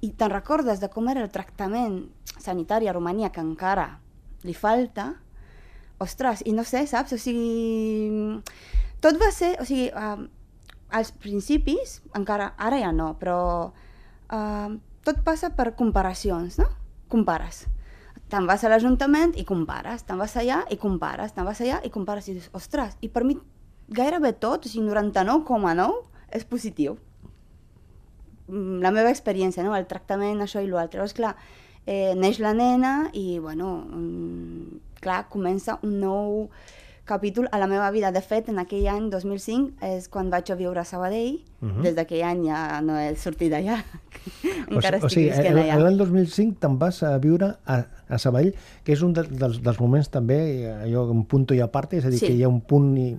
i 0.01 0.11
te'n 0.17 0.33
recordes 0.33 0.81
de 0.81 0.89
com 0.89 1.09
era 1.11 1.21
el 1.21 1.29
tractament 1.33 2.01
sanitari 2.41 2.89
a 2.89 2.93
Romania, 2.95 3.29
que 3.29 3.43
encara 3.43 3.99
li 4.43 4.55
falta, 4.57 5.11
ostres, 6.01 6.41
i 6.45 6.53
no 6.57 6.65
sé, 6.65 6.87
saps? 6.89 7.13
O 7.13 7.19
sigui, 7.21 8.41
tot 9.01 9.19
va 9.21 9.29
ser, 9.33 9.53
o 9.61 9.67
sigui, 9.67 9.91
uh, 9.93 10.25
als 10.91 11.13
principis, 11.13 11.99
encara, 12.17 12.51
ara 12.57 12.81
ja 12.81 12.89
no, 12.95 13.13
però 13.21 13.41
uh, 13.69 14.73
tot 15.05 15.21
passa 15.25 15.51
per 15.57 15.71
comparacions, 15.77 16.57
no? 16.61 16.67
Compares. 17.11 17.67
Te'n 18.31 18.47
vas 18.47 18.63
a 18.63 18.71
l'Ajuntament 18.71 19.35
i 19.37 19.45
compares, 19.45 20.05
te'n 20.07 20.19
vas 20.19 20.33
allà 20.39 20.61
i 20.71 20.77
compares, 20.81 21.35
te'n 21.35 21.47
vas 21.47 21.61
allà 21.61 21.81
i 21.85 21.91
compares 21.93 22.29
i 22.31 22.37
dius, 22.37 22.49
ostres, 22.57 22.97
i 23.03 23.09
per 23.11 23.25
mi 23.27 23.37
gairebé 23.91 24.33
tot, 24.33 24.65
o 24.65 24.71
sigui, 24.71 24.87
99,9 24.89 26.01
és 26.31 26.45
positiu. 26.47 26.97
Mm, 28.47 28.79
La 28.83 28.91
meva 28.91 29.11
experiència, 29.11 29.63
no? 29.63 29.75
el 29.75 29.87
tractament, 29.87 30.41
això 30.41 30.63
i 30.63 30.69
l'altre. 30.69 30.99
Llavors, 30.99 31.15
clar, 31.17 31.35
eh, 31.85 32.13
neix 32.15 32.39
la 32.39 32.53
nena 32.53 33.09
i, 33.13 33.39
bueno, 33.39 33.73
mm, 33.87 34.79
clar, 35.01 35.25
comença 35.29 35.79
un 35.83 35.99
nou 35.99 36.49
capítol 37.05 37.47
a 37.51 37.57
la 37.59 37.67
meva 37.67 37.89
vida. 37.91 38.11
De 38.11 38.21
fet, 38.21 38.47
en 38.49 38.59
aquell 38.59 38.87
any, 38.87 39.09
2005, 39.11 39.73
és 39.83 40.07
quan 40.07 40.29
vaig 40.29 40.51
a 40.51 40.55
viure 40.55 40.79
a 40.79 40.85
Sabadell. 40.85 41.41
Mhm. 41.61 41.81
Des 41.83 41.95
d'aquell 41.95 42.23
any 42.23 42.45
ja 42.47 42.81
no 42.81 42.97
he 42.97 43.15
sortit 43.15 43.51
d'allà. 43.51 43.81
O, 44.71 44.75
Encara 44.77 44.99
o 45.01 45.07
estic 45.07 45.09
sigui, 45.11 45.29
visquent 45.31 45.57
el- 45.57 45.63
allà. 45.65 45.77
l'any 45.81 45.97
2005 45.97 46.59
te'n 46.61 46.75
vas 46.79 47.01
a 47.03 47.17
viure 47.17 47.55
a, 47.65 47.77
a 48.07 48.17
Sabadell, 48.21 48.53
que 48.85 48.93
és 48.93 49.01
un 49.01 49.13
de, 49.13 49.23
dels, 49.23 49.57
dels 49.63 49.79
moments 49.81 50.09
també, 50.13 50.37
eh, 50.63 50.75
allò, 50.85 51.07
un 51.11 51.25
punto 51.25 51.53
i 51.57 51.59
a 51.59 51.67
part, 51.73 51.93
és 51.97 52.05
a 52.05 52.09
dir, 52.13 52.19
Sí. 52.19 52.27
que 52.27 52.33
hi 52.37 52.43
ha 52.43 52.47
un 52.49 52.61
punt 52.61 52.93
i, 52.97 53.09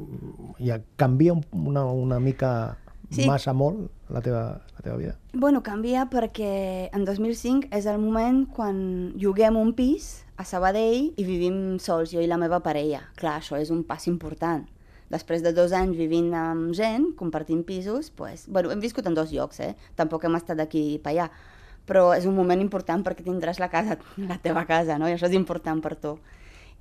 i 0.65 0.71
canvia 0.97 1.33
un- 1.35 1.45
una, 1.53 1.85
una 1.85 2.21
mica 2.21 2.77
Sí. 3.13 3.27
massa 3.29 3.53
molt 3.53 3.91
la 4.13 4.23
teva, 4.25 4.43
la 4.77 4.83
teva 4.83 4.97
vida. 4.97 5.17
Bueno, 5.33 5.63
canvia 5.63 6.07
perquè 6.11 6.91
en 6.93 7.05
2005 7.05 7.69
és 7.77 7.87
el 7.87 7.99
moment 8.01 8.45
quan 8.49 9.13
lloguem 9.21 9.57
un 9.61 9.73
pis 9.77 10.25
a 10.37 10.45
Sabadell 10.49 11.13
i 11.17 11.25
vivim 11.25 11.79
sols, 11.79 12.13
jo 12.13 12.23
i 12.23 12.29
la 12.29 12.41
meva 12.41 12.63
parella. 12.65 13.03
Clar, 13.21 13.39
això 13.41 13.61
és 13.61 13.71
un 13.71 13.85
pas 13.85 14.07
important. 14.11 14.65
Després 15.13 15.43
de 15.45 15.53
dos 15.53 15.75
anys 15.77 15.99
vivint 15.99 16.31
amb 16.37 16.73
gent, 16.77 17.11
compartint 17.19 17.67
pisos, 17.69 18.09
pues, 18.17 18.47
bueno, 18.49 18.71
hem 18.73 18.81
viscut 18.81 19.07
en 19.07 19.15
dos 19.15 19.33
llocs, 19.33 19.61
eh? 19.61 19.75
Tampoc 19.95 20.25
hem 20.25 20.39
estat 20.39 20.57
d'aquí 20.57 20.99
per 21.05 21.13
allà. 21.13 21.27
Però 21.85 22.13
és 22.17 22.25
un 22.25 22.37
moment 22.37 22.61
important 22.63 23.03
perquè 23.05 23.27
tindràs 23.27 23.61
la 23.61 23.69
casa, 23.69 23.99
la 24.31 24.39
teva 24.41 24.65
casa, 24.65 24.97
no? 24.99 25.11
I 25.11 25.19
això 25.19 25.29
és 25.29 25.37
important 25.37 25.83
per 25.85 25.99
tu. 26.01 26.17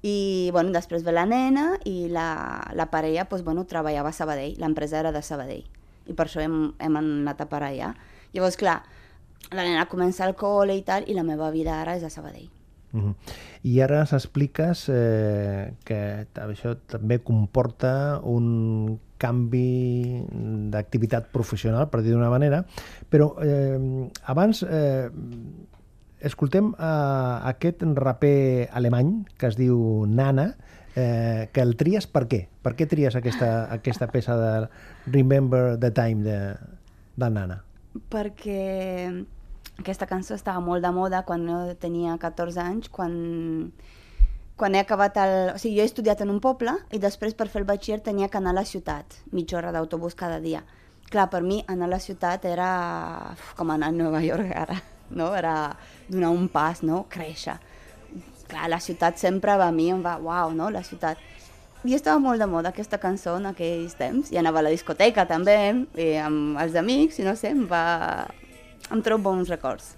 I, 0.02 0.50
bueno, 0.56 0.72
després 0.74 1.04
ve 1.04 1.12
la 1.14 1.28
nena 1.28 1.76
i 1.86 2.08
la, 2.10 2.72
la 2.74 2.88
parella, 2.90 3.28
pues, 3.30 3.44
bueno, 3.44 3.68
treballava 3.68 4.10
a 4.10 4.16
Sabadell, 4.16 4.56
l'empresa 4.64 5.02
era 5.04 5.12
de 5.12 5.22
Sabadell. 5.22 5.68
I 6.10 6.16
per 6.18 6.28
això 6.28 6.42
hem, 6.42 6.74
hem 6.80 6.98
anat 6.98 7.44
a 7.44 7.50
parar 7.52 7.72
allà. 7.72 7.92
Llavors, 8.34 8.58
clar, 8.58 8.80
la 9.52 9.66
nena 9.68 9.86
comença 9.92 10.26
al 10.26 10.36
col·le 10.40 10.78
i 10.80 10.84
tal, 10.88 11.08
i 11.08 11.18
la 11.18 11.28
meva 11.28 11.52
vida 11.52 11.82
ara 11.82 11.98
és 12.00 12.04
a 12.08 12.12
Sabadell. 12.14 12.50
Mhm. 12.92 13.16
I 13.64 13.80
ara 13.86 14.02
s'expliques 14.06 14.88
eh, 14.92 15.74
que 15.88 16.28
això 16.44 16.76
també 16.92 17.22
comporta 17.24 18.20
un 18.24 19.00
canvi 19.22 20.26
d'activitat 20.74 21.30
professional, 21.32 21.88
per 21.90 22.02
dir 22.02 22.16
d'una 22.16 22.32
manera, 22.34 22.64
però 23.10 23.36
eh, 23.44 24.10
abans 24.34 24.64
eh, 24.66 25.10
escoltem 26.20 26.74
eh, 26.74 27.52
aquest 27.54 27.86
raper 27.96 28.70
alemany 28.74 29.22
que 29.38 29.52
es 29.52 29.60
diu 29.60 30.06
Nana, 30.10 30.56
eh, 30.96 31.50
que 31.54 31.62
el 31.62 31.76
tries 31.80 32.08
per 32.08 32.28
què? 32.28 32.46
Per 32.62 32.76
què 32.78 32.88
tries 32.88 33.16
aquesta, 33.16 33.68
aquesta 33.74 34.08
peça 34.12 34.38
de 34.38 34.54
Remember 35.12 35.78
the 35.80 35.92
Time 35.96 36.24
de, 36.28 36.40
de 37.16 37.30
Nana? 37.30 37.62
perquè 38.12 39.12
aquesta 39.80 40.08
cançó 40.08 40.36
estava 40.36 40.62
molt 40.64 40.84
de 40.84 40.92
moda 40.96 41.24
quan 41.28 41.48
jo 41.48 41.60
tenia 41.82 42.18
14 42.22 42.62
anys, 42.64 42.92
quan, 42.94 43.72
quan 44.56 44.76
he 44.76 44.84
acabat 44.84 45.18
el... 45.22 45.34
O 45.56 45.58
sigui, 45.60 45.78
jo 45.80 45.86
he 45.86 45.90
estudiat 45.90 46.22
en 46.24 46.32
un 46.34 46.40
poble 46.44 46.76
i 46.94 47.02
després 47.02 47.36
per 47.38 47.50
fer 47.50 47.64
el 47.64 47.68
batxiller 47.70 48.02
tenia 48.06 48.30
que 48.30 48.40
anar 48.40 48.56
a 48.56 48.62
la 48.62 48.68
ciutat, 48.68 49.20
mitja 49.32 49.60
hora 49.60 49.74
d'autobús 49.76 50.16
cada 50.16 50.40
dia. 50.44 50.64
Clar, 51.12 51.28
per 51.32 51.42
mi 51.44 51.60
anar 51.68 51.90
a 51.90 51.96
la 51.98 52.00
ciutat 52.00 52.46
era 52.48 52.72
com 53.58 53.72
anar 53.74 53.92
a 53.92 53.96
Nova 53.96 54.22
York 54.24 54.54
ara, 54.56 54.78
no? 55.10 55.34
Era 55.36 55.76
donar 56.08 56.32
un 56.32 56.48
pas, 56.48 56.86
no? 56.88 57.04
Créixer. 57.12 57.58
Clar, 58.52 58.68
la 58.68 58.82
ciutat 58.84 59.20
sempre 59.22 59.56
va 59.56 59.70
a 59.72 59.76
mi, 59.76 59.88
em 59.94 60.02
va, 60.04 60.18
uau, 60.20 60.52
no? 60.56 60.68
La 60.74 60.84
ciutat. 60.84 61.22
I 61.88 61.96
estava 61.98 62.20
molt 62.22 62.42
de 62.44 62.50
moda 62.52 62.70
aquesta 62.70 63.00
cançó 63.02 63.38
en 63.40 63.48
aquells 63.50 63.96
temps, 63.98 64.30
i 64.30 64.38
anava 64.38 64.60
a 64.60 64.68
la 64.68 64.74
discoteca 64.74 65.26
també, 65.30 65.58
i 65.96 66.12
amb 66.22 66.60
els 66.62 66.76
amics, 66.78 67.22
i 67.22 67.26
no 67.26 67.38
sé, 67.40 67.56
em 67.56 67.64
va... 67.72 68.28
em 68.92 69.02
trobo 69.02 69.32
bons 69.32 69.50
records. 69.50 69.96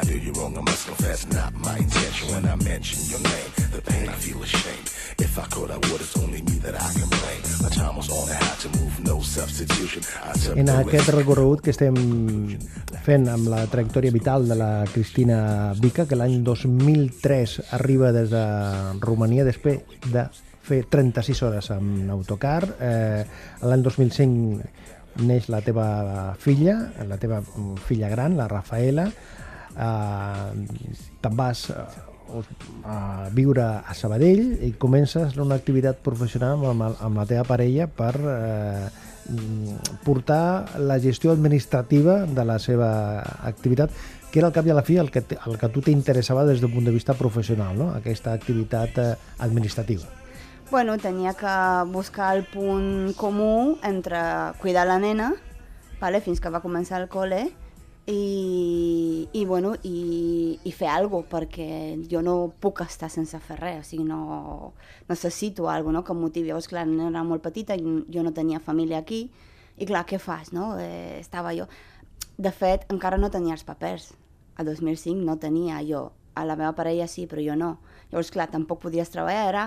I 0.00 0.04
do 0.04 0.16
you 0.16 0.32
wrong, 0.32 0.56
I 0.56 0.62
must 0.62 0.86
confess, 0.86 1.26
not 1.28 1.52
my 1.54 1.76
intention. 1.76 2.28
When 2.32 2.44
I 2.46 2.56
mention 2.64 2.98
your 3.12 3.20
name, 3.20 3.50
the 3.74 3.82
pain 3.82 4.08
I 4.08 4.16
feel 4.24 4.40
ashamed. 4.42 4.88
If 5.18 5.38
I 5.38 5.44
could, 5.52 5.70
I 5.70 5.76
would, 5.76 6.00
it's 6.00 6.16
only 6.16 6.40
me 6.40 6.56
that 6.64 6.74
I 6.74 6.88
can 6.96 7.08
blame. 7.12 7.42
My 7.60 7.68
time 7.68 7.96
was 7.96 8.08
on, 8.08 8.26
I 8.30 8.38
had 8.40 8.58
to 8.64 8.68
move, 8.78 8.94
no 9.04 9.20
substitution. 9.20 10.00
I 10.24 10.32
took 10.38 10.56
En 10.56 10.70
aquest 10.72 11.10
recorregut 11.12 11.60
que 11.60 11.74
estem 11.74 11.98
fent 13.04 13.28
amb 13.28 13.50
la 13.52 13.66
trajectòria 13.68 14.14
vital 14.14 14.48
de 14.48 14.56
la 14.56 14.70
Cristina 14.88 15.74
Vica, 15.76 16.06
que 16.08 16.16
l'any 16.16 16.38
2003 16.48 17.58
arriba 17.76 18.14
des 18.16 18.32
de 18.32 18.44
Romania 19.04 19.44
després 19.44 19.84
de 20.08 20.24
fer 20.64 20.80
36 20.88 21.42
hores 21.44 21.68
amb 21.76 22.08
autocar. 22.14 22.62
Eh, 22.80 23.26
l'any 23.68 23.84
2005 23.84 25.28
neix 25.28 25.50
la 25.52 25.60
teva 25.60 25.90
filla, 26.40 26.78
la 27.04 27.20
teva 27.20 27.42
filla 27.84 28.08
gran, 28.08 28.38
la 28.40 28.48
Rafaela. 28.48 29.10
Eh, 29.80 30.94
Te'n 31.20 31.36
vas 31.36 31.70
eh, 31.70 31.74
a 32.86 33.28
viure 33.34 33.64
a 33.64 33.94
Sabadell 33.96 34.58
i 34.62 34.72
comences 34.78 35.36
una 35.40 35.56
activitat 35.58 35.98
professional 36.04 36.60
amb, 36.70 36.84
el- 36.86 36.98
amb 37.00 37.16
la 37.18 37.24
teva 37.26 37.42
parella 37.48 37.88
per 37.88 38.12
eh, 38.20 38.86
mm, 39.30 39.98
portar 40.04 40.78
la 40.78 41.00
gestió 41.00 41.32
administrativa 41.32 42.20
de 42.26 42.44
la 42.44 42.58
seva 42.62 43.20
activitat, 43.48 43.90
que 44.30 44.38
era 44.38 44.46
al 44.48 44.54
cap 44.54 44.66
i 44.66 44.70
a 44.70 44.76
la 44.78 44.84
fi 44.86 44.96
el 45.02 45.10
que, 45.10 45.24
el 45.46 45.58
que 45.58 45.66
a 45.66 45.72
tu 45.74 45.82
t'interessava 45.82 46.44
des 46.46 46.60
d'un 46.62 46.70
punt 46.70 46.86
de 46.86 46.92
vista 46.94 47.14
professional, 47.18 47.74
no? 47.76 47.90
aquesta 47.96 48.32
activitat 48.32 48.98
eh, 49.02 49.14
administrativa. 49.38 50.06
Bueno, 50.70 50.98
tenia 51.02 51.32
que 51.34 51.50
buscar 51.90 52.36
el 52.36 52.44
punt 52.46 53.16
comú 53.18 53.76
entre 53.82 54.20
cuidar 54.62 54.86
la 54.86 55.00
nena, 55.02 55.32
vale, 56.00 56.20
fins 56.22 56.38
que 56.40 56.48
va 56.48 56.62
començar 56.62 57.00
el 57.02 57.08
col·le, 57.10 57.48
i, 58.06 59.28
i, 59.32 59.44
bueno, 59.44 59.74
i, 59.82 60.58
i 60.64 60.72
fer 60.72 60.88
alguna 60.88 61.22
cosa, 61.22 61.30
perquè 61.36 61.68
jo 62.10 62.22
no 62.24 62.34
puc 62.60 62.82
estar 62.84 63.10
sense 63.12 63.38
fer 63.44 63.58
res, 63.60 63.84
o 63.84 63.88
sigui, 63.88 64.06
no 64.08 64.72
necessito 65.08 65.68
alguna 65.68 66.00
no, 66.00 66.04
que 66.04 66.12
em 66.12 66.20
motivi. 66.20 66.48
Llavors, 66.48 66.68
clar, 66.70 66.86
no 66.88 67.10
era 67.10 67.24
molt 67.24 67.44
petita 67.44 67.76
jo 67.76 68.24
no 68.24 68.32
tenia 68.32 68.60
família 68.60 68.98
aquí, 68.98 69.26
i 69.76 69.86
clar, 69.88 70.04
què 70.08 70.18
fas, 70.20 70.52
no? 70.56 70.74
Eh, 70.78 71.18
estava 71.20 71.54
jo... 71.56 71.68
De 72.40 72.50
fet, 72.56 72.86
encara 72.88 73.18
no 73.20 73.28
tenia 73.28 73.52
els 73.52 73.66
papers. 73.68 74.14
A 74.56 74.64
2005 74.64 75.20
no 75.24 75.36
tenia 75.36 75.82
jo. 75.84 76.06
A 76.32 76.46
la 76.48 76.56
meva 76.56 76.72
parella 76.76 77.08
sí, 77.08 77.26
però 77.28 77.42
jo 77.44 77.56
no. 77.56 77.74
Llavors, 78.10 78.30
clar, 78.32 78.48
tampoc 78.52 78.80
podies 78.86 79.12
treballar, 79.12 79.48
era 79.48 79.66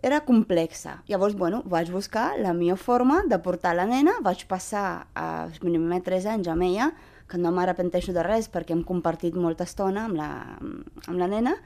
era 0.00 0.20
complexa. 0.22 1.02
Llavors, 1.08 1.34
bueno, 1.34 1.62
vaig 1.66 1.90
buscar 1.90 2.38
la 2.38 2.52
millor 2.54 2.78
forma 2.78 3.22
de 3.26 3.38
portar 3.42 3.74
la 3.74 3.86
nena, 3.86 4.14
vaig 4.22 4.44
passar 4.46 5.08
a 5.14 5.48
mínim 5.62 5.90
3 5.90 6.28
anys 6.34 6.48
amb 6.48 6.62
ella, 6.62 6.92
que 7.28 7.38
no 7.38 7.52
m'arrepenteixo 7.52 8.14
de 8.16 8.24
res 8.24 8.48
perquè 8.52 8.74
hem 8.74 8.84
compartit 8.86 9.36
molta 9.36 9.66
estona 9.68 10.06
amb 10.08 10.16
la, 10.16 10.30
amb 10.58 11.18
la 11.20 11.28
nena, 11.28 11.56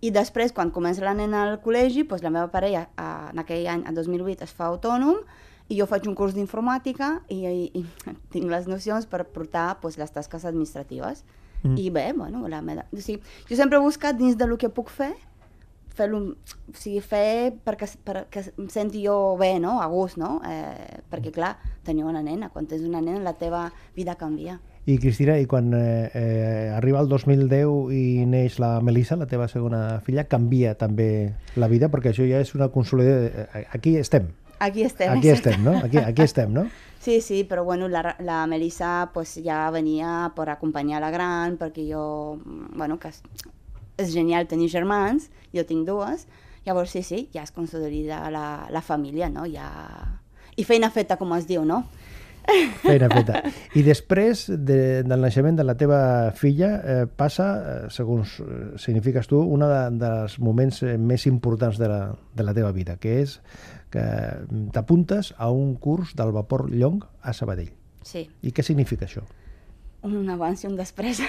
i 0.00 0.12
després, 0.14 0.52
quan 0.54 0.70
comença 0.70 1.02
la 1.02 1.14
nena 1.18 1.42
al 1.42 1.56
col·legi, 1.62 2.04
doncs 2.06 2.22
la 2.22 2.30
meva 2.30 2.46
parella, 2.52 2.86
a, 2.94 3.30
en 3.32 3.42
aquell 3.42 3.66
any, 3.66 3.82
a 3.88 3.94
2008, 3.96 4.46
es 4.46 4.54
fa 4.54 4.68
autònom, 4.70 5.24
i 5.68 5.76
jo 5.76 5.86
faig 5.90 6.06
un 6.08 6.14
curs 6.16 6.36
d'informàtica 6.36 7.18
i, 7.34 7.42
i, 7.44 7.82
i 7.82 7.84
tinc 8.32 8.48
les 8.50 8.68
nocions 8.70 9.08
per 9.10 9.24
portar 9.34 9.72
doncs, 9.82 9.98
les 10.00 10.14
tasques 10.14 10.46
administratives. 10.48 11.24
Mm. 11.64 11.74
I 11.82 11.88
bé, 11.90 12.12
bueno, 12.14 12.46
la 12.48 12.62
meva... 12.62 12.86
O 12.94 13.02
sigui, 13.02 13.18
jo 13.48 13.58
sempre 13.58 13.80
he 13.80 13.82
buscat 13.82 14.16
dins 14.16 14.38
del 14.38 14.54
que 14.60 14.70
puc 14.70 14.92
fer, 14.94 15.10
fer-lo, 15.98 16.20
o 16.70 16.78
sigui, 16.78 17.02
fer 17.02 17.50
perquè, 17.66 17.90
perquè 18.06 18.44
em 18.54 18.70
senti 18.70 19.02
jo 19.02 19.34
bé, 19.40 19.56
no?, 19.58 19.80
a 19.82 19.88
gust, 19.90 20.20
no? 20.20 20.36
Eh, 20.46 21.02
perquè, 21.10 21.34
clar, 21.34 21.56
tenir 21.84 22.06
una 22.06 22.22
nena, 22.22 22.52
quan 22.54 22.70
tens 22.70 22.86
una 22.86 23.02
nena 23.02 23.24
la 23.26 23.34
teva 23.40 23.66
vida 23.98 24.14
canvia. 24.20 24.60
I 24.88 24.96
Cristina, 24.96 25.34
i 25.36 25.44
quan 25.44 25.68
eh, 25.76 26.08
eh, 26.16 26.72
arriba 26.72 27.02
el 27.04 27.10
2010 27.10 27.92
i 27.92 28.24
neix 28.24 28.56
la 28.62 28.78
Melissa, 28.80 29.18
la 29.20 29.26
teva 29.28 29.44
segona 29.52 30.00
filla, 30.00 30.24
canvia 30.24 30.72
també 30.80 31.34
la 31.60 31.68
vida, 31.68 31.90
perquè 31.92 32.14
això 32.14 32.24
ja 32.24 32.40
és 32.40 32.54
una 32.56 32.70
consolidació. 32.72 33.44
eh, 33.52 33.66
Aquí 33.76 33.98
estem. 34.00 34.30
Aquí 34.58 34.82
estem. 34.82 35.12
Aquí 35.12 35.28
estem, 35.28 35.60
no? 35.62 35.76
Aquí, 35.84 35.98
aquí 35.98 36.22
estem, 36.22 36.52
no? 36.52 36.68
Sí, 36.98 37.20
sí, 37.20 37.44
però 37.44 37.62
bueno, 37.62 37.86
la, 37.88 38.16
la 38.18 38.46
Melissa 38.50 39.10
pues, 39.14 39.36
ja 39.44 39.70
venia 39.70 40.32
per 40.34 40.48
acompanyar 40.50 40.98
la 41.00 41.12
gran, 41.14 41.54
perquè 41.56 41.84
jo, 41.86 42.40
bueno, 42.74 42.96
que 42.98 43.12
és, 43.12 43.22
és 44.02 44.10
genial 44.12 44.48
tenir 44.50 44.66
germans, 44.72 45.28
jo 45.54 45.62
tinc 45.64 45.86
dues, 45.86 46.26
llavors 46.66 46.90
sí, 46.90 47.04
sí, 47.06 47.28
ja 47.32 47.44
es 47.46 47.52
consolida 47.54 48.24
la, 48.34 48.66
la 48.70 48.82
família, 48.82 49.28
no? 49.30 49.46
Ja... 49.46 49.68
I 50.58 50.64
feina 50.66 50.90
feta, 50.90 51.14
com 51.16 51.30
es 51.36 51.46
diu, 51.46 51.62
no? 51.64 51.84
Feina 52.82 53.08
feta. 53.12 53.42
I 53.76 53.82
després 53.86 54.46
de, 54.48 54.78
del 55.06 55.24
naixement 55.24 55.58
de 55.58 55.66
la 55.66 55.76
teva 55.78 56.00
filla 56.36 56.70
eh, 56.78 57.00
passa, 57.08 57.48
eh, 57.56 57.80
segons 57.92 58.38
eh, 58.40 58.60
signifiques 58.80 59.28
tu, 59.28 59.40
un 59.40 59.64
de, 59.66 59.80
dels 60.00 60.38
moments 60.40 60.82
eh, 60.82 60.96
més 60.98 61.26
importants 61.30 61.80
de 61.80 61.90
la, 61.90 62.00
de 62.34 62.46
la 62.46 62.54
teva 62.56 62.72
vida, 62.76 62.96
que 63.00 63.18
és 63.24 63.38
que 63.92 64.04
t'apuntes 64.72 65.32
a 65.36 65.50
un 65.52 65.74
curs 65.80 66.14
del 66.16 66.32
vapor 66.36 66.68
Llong 66.72 67.02
a 67.22 67.32
Sabadell. 67.36 67.72
Sí. 68.04 68.26
I 68.42 68.52
què 68.52 68.64
significa 68.64 69.08
això? 69.08 69.24
un 70.02 70.28
abans 70.30 70.62
i 70.62 70.68
un 70.68 70.76
després. 70.78 71.20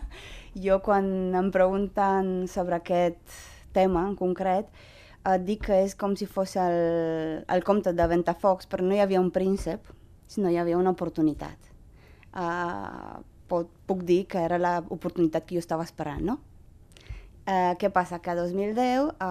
jo 0.66 0.80
quan 0.84 1.34
em 1.36 1.50
pregunten 1.54 2.46
sobre 2.50 2.80
aquest 2.80 3.38
tema 3.74 4.04
en 4.08 4.16
concret, 4.18 4.68
et 5.20 5.44
dic 5.44 5.66
que 5.68 5.82
és 5.84 5.94
com 5.98 6.16
si 6.16 6.26
fos 6.26 6.56
el, 6.60 7.44
el 7.44 7.64
conte 7.64 7.92
de 7.96 8.06
Ventafocs, 8.10 8.68
però 8.70 8.84
no 8.84 8.96
hi 8.96 9.02
havia 9.04 9.20
un 9.20 9.30
príncep, 9.34 9.84
sinó 10.30 10.50
hi 10.50 10.60
havia 10.62 10.78
una 10.78 10.94
oportunitat. 10.94 11.70
Uh, 12.30 13.18
pot, 13.50 13.70
puc 13.90 14.04
dir 14.06 14.22
que 14.30 14.38
era 14.46 14.60
l'oportunitat 14.62 15.46
que 15.46 15.58
jo 15.58 15.64
estava 15.64 15.86
esperant, 15.86 16.22
no? 16.22 16.38
Eh, 17.50 17.74
què 17.80 17.88
passa? 17.90 18.20
Que 18.22 18.30
a 18.30 18.36
2010 18.38 19.08
eh, 19.10 19.22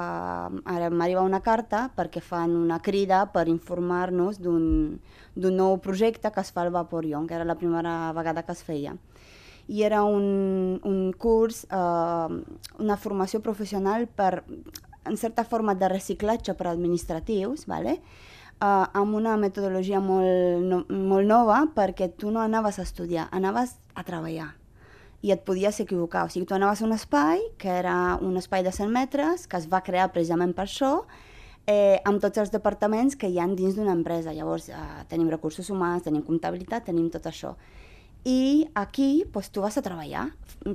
ara 0.74 0.88
m'arriba 0.90 1.22
una 1.24 1.40
carta 1.46 1.86
perquè 1.96 2.20
fan 2.26 2.56
una 2.58 2.80
crida 2.84 3.22
per 3.32 3.46
informar-nos 3.48 4.42
d'un 4.42 4.98
nou 5.36 5.78
projecte 5.86 6.32
que 6.34 6.42
es 6.44 6.52
fa 6.52 6.66
al 6.66 6.74
Vapor 6.74 7.06
Young, 7.06 7.30
que 7.30 7.38
era 7.38 7.48
la 7.48 7.56
primera 7.56 8.12
vegada 8.18 8.44
que 8.44 8.58
es 8.58 8.64
feia. 8.66 8.98
I 9.70 9.84
era 9.86 10.02
un, 10.04 10.82
un 10.84 11.14
curs, 11.14 11.64
eh, 11.70 12.42
una 12.82 12.98
formació 12.98 13.40
professional 13.46 14.08
per, 14.08 14.44
en 15.06 15.18
certa 15.18 15.46
forma, 15.46 15.78
de 15.78 15.88
reciclatge 15.94 16.58
per 16.60 16.68
administratius, 16.74 17.68
vale? 17.70 18.00
Eh, 18.62 18.86
amb 18.94 19.16
una 19.16 19.38
metodologia 19.38 20.00
molt, 20.04 20.64
no, 20.64 20.84
molt 20.90 21.28
nova 21.28 21.64
perquè 21.76 22.12
tu 22.16 22.32
no 22.32 22.42
anaves 22.44 22.80
a 22.80 22.88
estudiar, 22.88 23.30
anaves 23.32 23.78
a 23.96 24.04
treballar 24.04 24.54
i 25.22 25.34
et 25.34 25.42
podies 25.44 25.82
equivocar. 25.84 26.26
O 26.26 26.32
sigui, 26.32 26.46
tu 26.48 26.56
anaves 26.56 26.82
a 26.82 26.86
un 26.88 26.94
espai, 26.96 27.42
que 27.60 27.72
era 27.82 28.18
un 28.22 28.38
espai 28.40 28.64
de 28.64 28.72
100 28.72 28.92
metres, 28.94 29.48
que 29.48 29.60
es 29.60 29.68
va 29.72 29.84
crear 29.84 30.12
precisament 30.14 30.54
per 30.56 30.66
això, 30.66 30.94
eh, 31.68 32.00
amb 32.06 32.22
tots 32.22 32.40
els 32.40 32.52
departaments 32.52 33.18
que 33.20 33.28
hi 33.28 33.40
han 33.40 33.56
dins 33.56 33.76
d'una 33.76 33.92
empresa. 33.92 34.34
Llavors, 34.34 34.70
eh, 34.70 35.04
tenim 35.10 35.30
recursos 35.30 35.70
humans, 35.70 36.04
tenim 36.04 36.24
comptabilitat, 36.24 36.86
tenim 36.86 37.10
tot 37.10 37.24
això. 37.24 37.56
I 38.26 38.68
aquí 38.76 39.26
doncs, 39.32 39.50
tu 39.50 39.62
vas 39.62 39.78
a 39.78 39.82
treballar. 39.82 40.32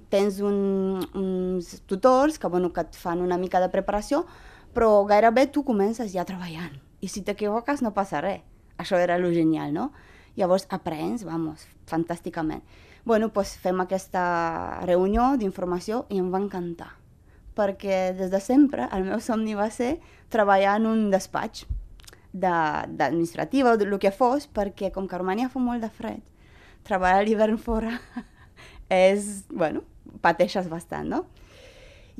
Tens 0.08 0.40
un, 0.40 1.04
uns 1.14 1.82
tutors 1.86 2.38
que, 2.38 2.48
bueno, 2.48 2.72
que 2.72 2.80
et 2.80 2.94
fan 2.96 3.20
una 3.20 3.36
mica 3.38 3.60
de 3.60 3.68
preparació, 3.68 4.24
però 4.72 5.04
gairebé 5.06 5.46
tu 5.52 5.64
comences 5.64 6.12
ja 6.12 6.24
treballant. 6.24 6.80
I 7.04 7.10
si 7.12 7.20
t'equivoques 7.26 7.84
no 7.84 7.92
passa 7.92 8.22
res. 8.24 8.42
Això 8.80 8.98
era 8.98 9.18
lo 9.20 9.30
genial, 9.30 9.74
no? 9.76 9.90
Llavors 10.38 10.64
aprens, 10.72 11.22
vamos, 11.28 11.66
fantàsticament. 11.86 12.64
Bueno, 13.04 13.28
doncs 13.28 13.58
fem 13.60 13.82
aquesta 13.82 14.24
reunió 14.88 15.34
d'informació 15.38 16.06
i 16.08 16.18
em 16.22 16.30
va 16.32 16.40
encantar. 16.40 16.94
Perquè 17.54 18.16
des 18.16 18.32
de 18.32 18.40
sempre 18.42 18.88
el 18.96 19.04
meu 19.06 19.20
somni 19.22 19.54
va 19.54 19.68
ser 19.70 19.98
treballar 20.32 20.78
en 20.80 20.88
un 20.90 21.02
despatx 21.12 21.68
d'administrativa 22.32 23.74
o 23.74 23.78
del 23.78 23.98
que 24.02 24.10
fos, 24.10 24.48
perquè 24.50 24.90
com 24.90 25.06
que 25.06 25.14
a 25.14 25.20
Romania 25.20 25.52
fa 25.52 25.62
molt 25.62 25.84
de 25.84 25.90
fred, 25.92 26.24
treballar 26.82 27.22
l'hivern 27.22 27.60
fora 27.62 28.00
és, 28.90 29.44
bueno, 29.52 29.84
pateixes 30.24 30.66
bastant, 30.72 31.12
no? 31.12 31.22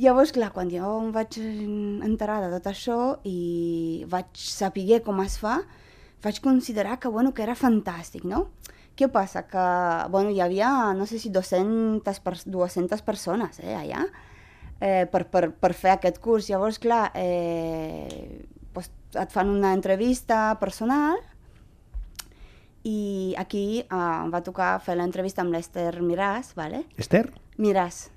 Llavors, 0.00 0.32
clar, 0.34 0.50
quan 0.50 0.70
jo 0.72 0.88
em 0.98 1.10
vaig 1.14 1.36
enterar 1.38 2.40
de 2.42 2.50
tot 2.56 2.66
això 2.72 2.98
i 3.30 4.02
vaig 4.10 4.26
saber 4.34 4.98
com 5.06 5.20
es 5.22 5.36
fa, 5.38 5.60
vaig 6.24 6.40
considerar 6.42 6.98
que, 6.98 7.08
bueno, 7.08 7.30
que 7.34 7.44
era 7.44 7.54
fantàstic, 7.54 8.24
no? 8.26 8.48
Què 8.98 9.06
passa? 9.10 9.44
Que, 9.46 9.66
bueno, 10.10 10.30
hi 10.34 10.40
havia, 10.42 10.70
no 10.98 11.06
sé 11.06 11.20
si 11.22 11.30
200, 11.30 12.20
per, 12.26 12.34
200 12.42 13.02
persones, 13.06 13.60
eh, 13.62 13.74
allà, 13.74 14.02
eh, 14.80 15.06
per, 15.10 15.24
per, 15.30 15.48
per 15.52 15.72
fer 15.78 15.94
aquest 15.94 16.18
curs. 16.22 16.50
Llavors, 16.50 16.80
clar, 16.82 17.08
eh, 17.14 18.42
doncs 18.74 18.90
et 19.14 19.30
fan 19.30 19.50
una 19.50 19.70
entrevista 19.76 20.56
personal 20.58 21.20
i 22.82 23.34
aquí 23.38 23.84
eh, 23.84 23.94
em 23.94 24.34
va 24.34 24.42
tocar 24.42 24.74
fer 24.82 24.98
l'entrevista 24.98 25.44
amb 25.44 25.54
l'Ester 25.54 25.92
Miràs, 26.02 26.52
vale? 26.58 26.84
Esther? 26.98 27.28
Miràs. 27.58 28.08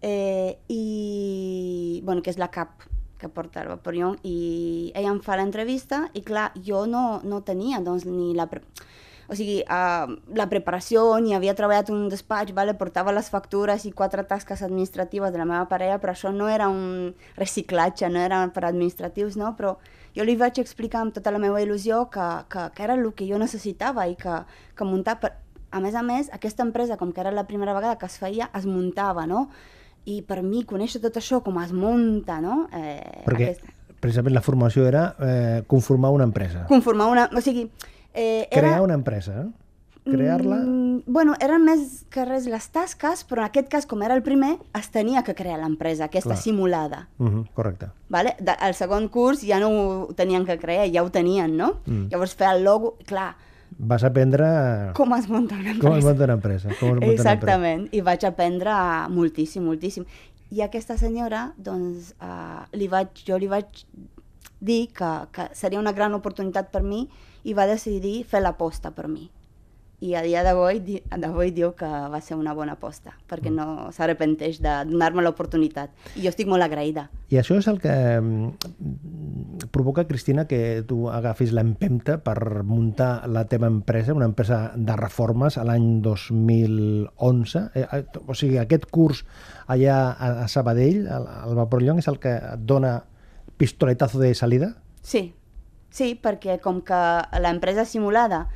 Eh, 0.00 0.58
I, 0.68 2.00
bueno, 2.04 2.22
que 2.22 2.32
és 2.32 2.38
la 2.40 2.50
cap 2.50 2.86
que 3.20 3.28
porta 3.28 3.60
el 3.60 3.68
Vaporeon, 3.68 4.16
i 4.24 4.92
ella 4.96 5.12
em 5.12 5.20
fa 5.20 5.36
l'entrevista 5.36 6.06
i 6.16 6.22
clar, 6.24 6.50
jo 6.64 6.86
no, 6.88 7.20
no 7.24 7.44
tenia 7.44 7.82
doncs, 7.84 8.08
ni 8.08 8.32
la... 8.34 8.48
Pre 8.48 8.64
o 9.30 9.36
sigui, 9.38 9.60
uh, 9.62 10.10
la 10.34 10.48
preparació, 10.50 11.04
ni 11.22 11.36
havia 11.36 11.52
treballat 11.54 11.92
un 11.94 12.08
despatx, 12.10 12.50
vale? 12.50 12.72
portava 12.74 13.12
les 13.14 13.28
factures 13.30 13.84
i 13.86 13.92
quatre 13.94 14.24
tasques 14.26 14.64
administratives 14.66 15.30
de 15.30 15.38
la 15.38 15.46
meva 15.46 15.68
parella, 15.70 16.00
però 16.02 16.16
això 16.16 16.32
no 16.34 16.48
era 16.50 16.66
un 16.66 17.12
reciclatge, 17.36 18.10
no 18.10 18.18
era 18.18 18.40
per 18.50 18.64
administratius, 18.66 19.38
no? 19.38 19.52
però 19.54 19.76
jo 20.16 20.26
li 20.26 20.34
vaig 20.34 20.58
explicar 20.58 21.04
amb 21.04 21.14
tota 21.14 21.30
la 21.30 21.38
meva 21.38 21.62
il·lusió 21.62 22.08
que, 22.10 22.26
que, 22.50 22.66
que 22.74 22.82
era 22.82 22.98
el 22.98 23.06
que 23.14 23.28
jo 23.30 23.38
necessitava 23.38 24.08
i 24.10 24.18
que, 24.18 24.42
que 24.74 24.88
muntar... 24.88 25.20
Per... 25.22 25.30
A 25.70 25.78
més 25.78 25.94
a 25.94 26.02
més, 26.02 26.26
aquesta 26.34 26.66
empresa, 26.66 26.96
com 26.98 27.12
que 27.14 27.22
era 27.22 27.30
la 27.30 27.46
primera 27.46 27.76
vegada 27.76 28.00
que 28.00 28.10
es 28.10 28.18
feia, 28.18 28.50
es 28.58 28.66
muntava, 28.66 29.28
no? 29.30 29.44
I 30.06 30.22
per 30.22 30.42
mi 30.42 30.64
conèixer 30.64 31.00
tot 31.02 31.16
això, 31.20 31.42
com 31.44 31.58
es 31.62 31.72
munta, 31.72 32.40
no? 32.40 32.68
Eh, 32.72 33.22
Perquè 33.26 33.50
aquesta... 33.50 33.72
precisament 34.00 34.34
la 34.34 34.42
formació 34.42 34.86
era 34.88 35.14
eh, 35.20 35.62
conformar 35.66 36.10
una 36.10 36.24
empresa. 36.24 36.66
Conformar 36.68 37.10
una... 37.12 37.28
O 37.36 37.40
sigui, 37.40 37.70
eh, 38.14 38.48
era... 38.50 38.68
Crear 38.68 38.82
una 38.82 38.94
empresa, 38.94 39.42
eh? 39.42 39.48
Crear-la... 40.04 40.56
Mm, 40.56 41.02
bueno, 41.06 41.34
eren 41.44 41.62
més 41.66 42.06
que 42.10 42.24
res 42.24 42.46
les 42.48 42.66
tasques, 42.72 43.22
però 43.28 43.44
en 43.44 43.50
aquest 43.50 43.68
cas, 43.70 43.86
com 43.86 44.00
era 44.02 44.16
el 44.16 44.22
primer, 44.24 44.54
es 44.78 44.88
tenia 44.90 45.22
que 45.26 45.34
crear 45.36 45.58
l'empresa, 45.60 46.08
aquesta 46.08 46.32
Clar. 46.32 46.40
simulada. 46.40 47.08
Uh 47.18 47.28
-huh, 47.28 47.44
correcte. 47.54 47.90
Vale? 48.08 48.34
De, 48.40 48.56
el 48.66 48.74
segon 48.74 49.08
curs 49.08 49.44
ja 49.44 49.60
no 49.60 49.68
ho 49.68 50.14
tenien 50.14 50.46
que 50.46 50.58
crear, 50.58 50.88
ja 50.90 51.02
ho 51.02 51.10
tenien, 51.10 51.56
no? 51.56 51.80
Mm. 51.86 52.08
Llavors 52.10 52.34
fer 52.34 52.48
el 52.48 52.64
logo, 52.64 52.96
clar, 53.04 53.36
Vas 53.78 54.04
aprendre 54.04 54.46
com 54.94 55.14
es 55.16 55.28
munta 55.28 55.54
una 55.54 55.70
empresa. 55.70 55.88
com 55.88 55.98
es 55.98 56.04
munta 56.04 56.24
una 56.24 56.34
empresa. 56.34 56.68
Com 56.68 56.74
es 56.74 56.80
munta 56.80 56.92
una 56.92 57.06
empresa. 57.06 57.32
Exactament, 57.32 57.88
i 57.92 58.00
vaig 58.04 58.26
aprendre 58.28 58.76
moltíssim, 59.14 59.64
moltíssim. 59.64 60.06
I 60.50 60.64
aquesta 60.66 60.96
senyora, 60.98 61.52
doncs, 61.56 62.14
uh, 62.20 62.66
li 62.74 62.88
vaig, 62.90 63.22
jo 63.26 63.38
li 63.38 63.46
vaig 63.50 63.84
dir 64.60 64.88
que, 64.92 65.10
que 65.32 65.48
seria 65.54 65.80
una 65.80 65.92
gran 65.96 66.14
oportunitat 66.14 66.70
per 66.72 66.82
mi 66.82 67.06
i 67.44 67.54
va 67.56 67.68
decidir 67.70 68.24
fer 68.28 68.42
l'aposta 68.42 68.90
per 68.92 69.08
mi. 69.08 69.30
I 70.00 70.14
a 70.16 70.22
dia 70.24 70.40
d'avui 70.40 70.80
d'avui 71.12 71.50
diu 71.52 71.74
que 71.76 71.86
va 71.86 72.20
ser 72.24 72.36
una 72.40 72.54
bona 72.56 72.78
aposta, 72.78 73.12
perquè 73.28 73.52
no 73.52 73.90
s'arrepenteix 73.92 74.60
de 74.64 74.72
donar-me 74.88 75.22
l'oportunitat. 75.22 75.92
I 76.16 76.24
jo 76.24 76.32
estic 76.32 76.48
molt 76.48 76.64
agraïda. 76.64 77.08
I 77.30 77.36
això 77.40 77.58
és 77.60 77.68
el 77.68 77.78
que 77.82 77.92
mm, 77.92 79.68
provoca, 79.74 80.06
Cristina, 80.08 80.46
que 80.48 80.80
tu 80.88 81.04
agafis 81.12 81.52
l'empenta 81.52 82.16
per 82.24 82.64
muntar 82.64 83.28
la 83.28 83.44
teva 83.50 83.68
empresa, 83.68 84.16
una 84.16 84.30
empresa 84.30 84.70
de 84.74 84.96
reformes 84.96 85.58
a 85.60 85.66
l'any 85.68 86.00
2011. 86.02 87.66
Eh, 87.74 87.84
eh, 87.84 88.02
o 88.24 88.34
sigui, 88.34 88.56
aquest 88.62 88.88
curs 88.90 89.26
allà 89.68 90.00
a, 90.16 90.48
Sabadell, 90.48 91.04
al, 91.12 91.28
al 91.44 91.60
Vapor 91.60 91.84
Llong, 91.84 92.00
és 92.00 92.08
el 92.08 92.18
que 92.22 92.32
et 92.40 92.64
dona 92.64 93.02
pistoletazo 93.60 94.18
de 94.18 94.32
salida? 94.34 94.72
Sí, 95.04 95.34
sí, 95.92 96.14
perquè 96.16 96.56
com 96.64 96.80
que 96.80 97.00
l'empresa 97.44 97.84
simulada 97.84 98.46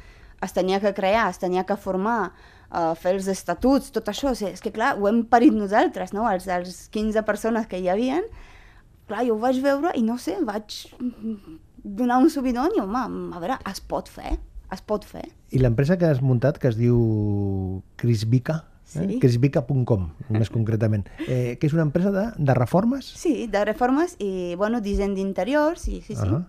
es 0.44 0.54
tenia 0.56 0.80
que 0.80 0.94
crear, 0.94 1.28
es 1.30 1.40
tenia 1.42 1.64
que 1.68 1.76
formar, 1.80 2.32
uh, 2.70 2.92
fer 2.98 3.14
els 3.16 3.28
estatuts, 3.30 3.92
tot 3.94 4.08
això, 4.12 4.32
o 4.32 4.38
sigui, 4.38 4.52
és 4.54 4.64
que 4.64 4.72
clar, 4.74 4.94
ho 4.98 5.08
hem 5.10 5.24
parit 5.30 5.54
nosaltres, 5.54 6.14
no? 6.16 6.26
Els, 6.30 6.48
els 6.50 6.84
15 6.94 7.24
persones 7.26 7.68
que 7.70 7.80
hi 7.80 7.88
havien, 7.92 8.26
clar, 9.08 9.24
jo 9.28 9.36
ho 9.36 9.40
vaig 9.42 9.60
veure 9.64 9.94
i 9.98 10.04
no 10.06 10.18
sé, 10.20 10.36
vaig 10.44 10.84
donar 11.84 12.20
un 12.22 12.30
subidon 12.32 12.76
i, 12.76 12.82
home, 12.82 13.06
a 13.36 13.40
veure, 13.42 13.58
es 13.70 13.80
pot 13.84 14.08
fer, 14.10 14.36
es 14.72 14.84
pot 14.84 15.04
fer. 15.06 15.26
I 15.54 15.60
l'empresa 15.62 15.98
que 16.00 16.08
has 16.08 16.22
muntat, 16.24 16.58
que 16.58 16.70
es 16.72 16.78
diu 16.80 17.82
Crisbica, 18.00 18.62
eh? 18.64 18.70
Sí. 18.84 19.18
crisbica.com, 19.18 20.08
més 20.36 20.50
concretament, 20.52 21.06
eh, 21.26 21.56
que 21.60 21.68
és 21.68 21.76
una 21.76 21.86
empresa 21.86 22.12
de, 22.14 22.26
de 22.36 22.56
reformes? 22.56 23.06
Sí, 23.18 23.46
de 23.50 23.64
reformes 23.64 24.16
i, 24.20 24.54
bueno, 24.60 24.82
disseny 24.84 25.16
d'interiors, 25.16 25.88
i 25.88 26.00
sí, 26.04 26.14
sí. 26.14 26.20
Ah. 26.20 26.44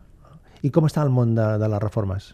I 0.65 0.71
com 0.73 0.87
està 0.87 1.03
el 1.05 1.13
món 1.13 1.35
de, 1.37 1.45
de 1.61 1.69
les 1.71 1.81
reformes? 1.83 2.33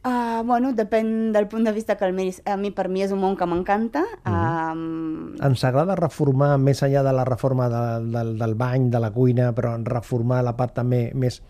Uh, 0.00 0.40
bueno, 0.48 0.70
depèn 0.72 1.28
del 1.34 1.44
punt 1.52 1.66
de 1.66 1.72
vista 1.76 1.98
que 2.00 2.06
el 2.08 2.14
miris. 2.16 2.40
A 2.48 2.56
mi, 2.56 2.70
per 2.72 2.88
mi, 2.88 3.02
és 3.04 3.10
un 3.12 3.20
món 3.20 3.34
que 3.36 3.44
m'encanta. 3.44 4.00
um, 4.24 5.34
Ens 5.44 5.64
agrada 5.68 5.96
reformar 5.98 6.54
més 6.56 6.80
enllà 6.86 7.02
de 7.04 7.12
la 7.12 7.26
reforma 7.28 7.66
de, 7.68 7.82
del, 8.14 8.30
del 8.40 8.54
bany, 8.56 8.88
de 8.90 9.02
la 9.02 9.10
cuina, 9.12 9.50
però 9.52 9.74
reformar 9.84 10.40
la 10.46 10.54
part 10.56 10.72
també 10.78 11.10
més, 11.12 11.42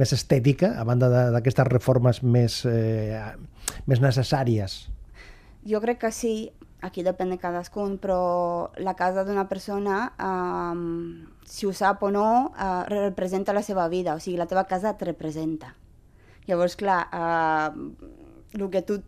més 0.00 0.14
estètica, 0.16 0.72
a 0.80 0.86
banda 0.88 1.10
d'aquestes 1.34 1.68
reformes 1.68 2.22
més, 2.24 2.62
eh, 2.64 3.20
més 3.84 4.00
necessàries. 4.00 4.78
Jo 5.68 5.82
crec 5.84 6.00
que 6.06 6.12
sí, 6.16 6.34
aquí 6.80 7.04
depèn 7.04 7.34
de 7.34 7.38
cadascun, 7.42 7.98
però 8.00 8.70
la 8.80 8.96
casa 8.96 9.26
d'una 9.28 9.44
persona, 9.52 10.14
um, 10.16 11.28
si 11.44 11.68
ho 11.68 11.76
sap 11.76 12.00
o 12.08 12.10
no, 12.10 12.30
uh, 12.56 12.80
representa 12.88 13.52
la 13.52 13.60
seva 13.60 13.88
vida, 13.92 14.16
o 14.16 14.24
sigui, 14.24 14.38
la 14.40 14.48
teva 14.48 14.64
casa 14.64 14.96
et 14.96 15.04
representa. 15.04 15.74
Llavors, 16.48 16.76
clar, 16.80 17.02
uh, 17.12 18.16
el 18.56 18.66
que 18.72 18.82
tu 18.86 19.00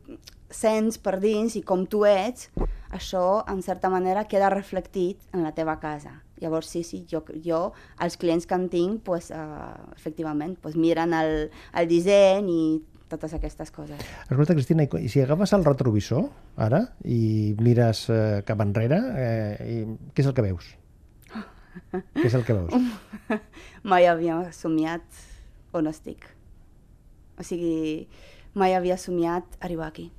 sents 0.53 0.99
per 1.01 1.17
dins 1.23 1.57
i 1.57 1.63
com 1.67 1.87
tu 1.89 2.05
ets, 2.07 2.51
això, 2.93 3.43
en 3.49 3.63
certa 3.65 3.89
manera, 3.91 4.27
queda 4.29 4.53
reflectit 4.53 5.23
en 5.33 5.43
la 5.47 5.55
teva 5.57 5.79
casa. 5.81 6.21
Llavors, 6.43 6.69
sí, 6.69 6.83
sí, 6.85 7.05
jo, 7.11 7.23
jo 7.45 7.61
els 8.03 8.19
clients 8.19 8.47
que 8.47 8.59
en 8.59 8.69
tinc, 8.69 9.03
pues, 9.07 9.31
uh, 9.31 9.93
efectivament, 9.97 10.59
pues, 10.61 10.77
miren 10.77 11.15
el, 11.17 11.51
el 11.79 11.89
disseny 11.91 12.51
i 12.53 12.65
totes 13.13 13.35
aquestes 13.37 13.71
coses. 13.71 14.01
Escolta, 14.25 14.57
Cristina, 14.57 14.87
i 14.87 15.11
si 15.13 15.21
agafes 15.23 15.53
el 15.57 15.67
retrovisor, 15.67 16.29
ara, 16.57 16.83
i 17.05 17.53
mires 17.61 18.07
eh, 18.13 18.41
cap 18.49 18.63
enrere, 18.65 19.01
eh, 19.21 19.67
i, 19.69 19.77
què 20.17 20.25
és 20.25 20.31
el 20.31 20.37
que 20.37 20.47
veus? 20.47 20.71
Què 21.93 22.27
és 22.29 22.37
el 22.37 22.45
que 22.49 22.57
veus? 22.57 22.73
mai 23.91 24.09
havia 24.09 24.39
somiat 24.57 25.05
on 25.77 25.89
estic. 25.91 26.25
O 27.39 27.45
sigui, 27.47 28.09
mai 28.55 28.75
havia 28.77 28.99
somiat 29.01 29.57
arribar 29.61 29.89
aquí. 29.89 30.11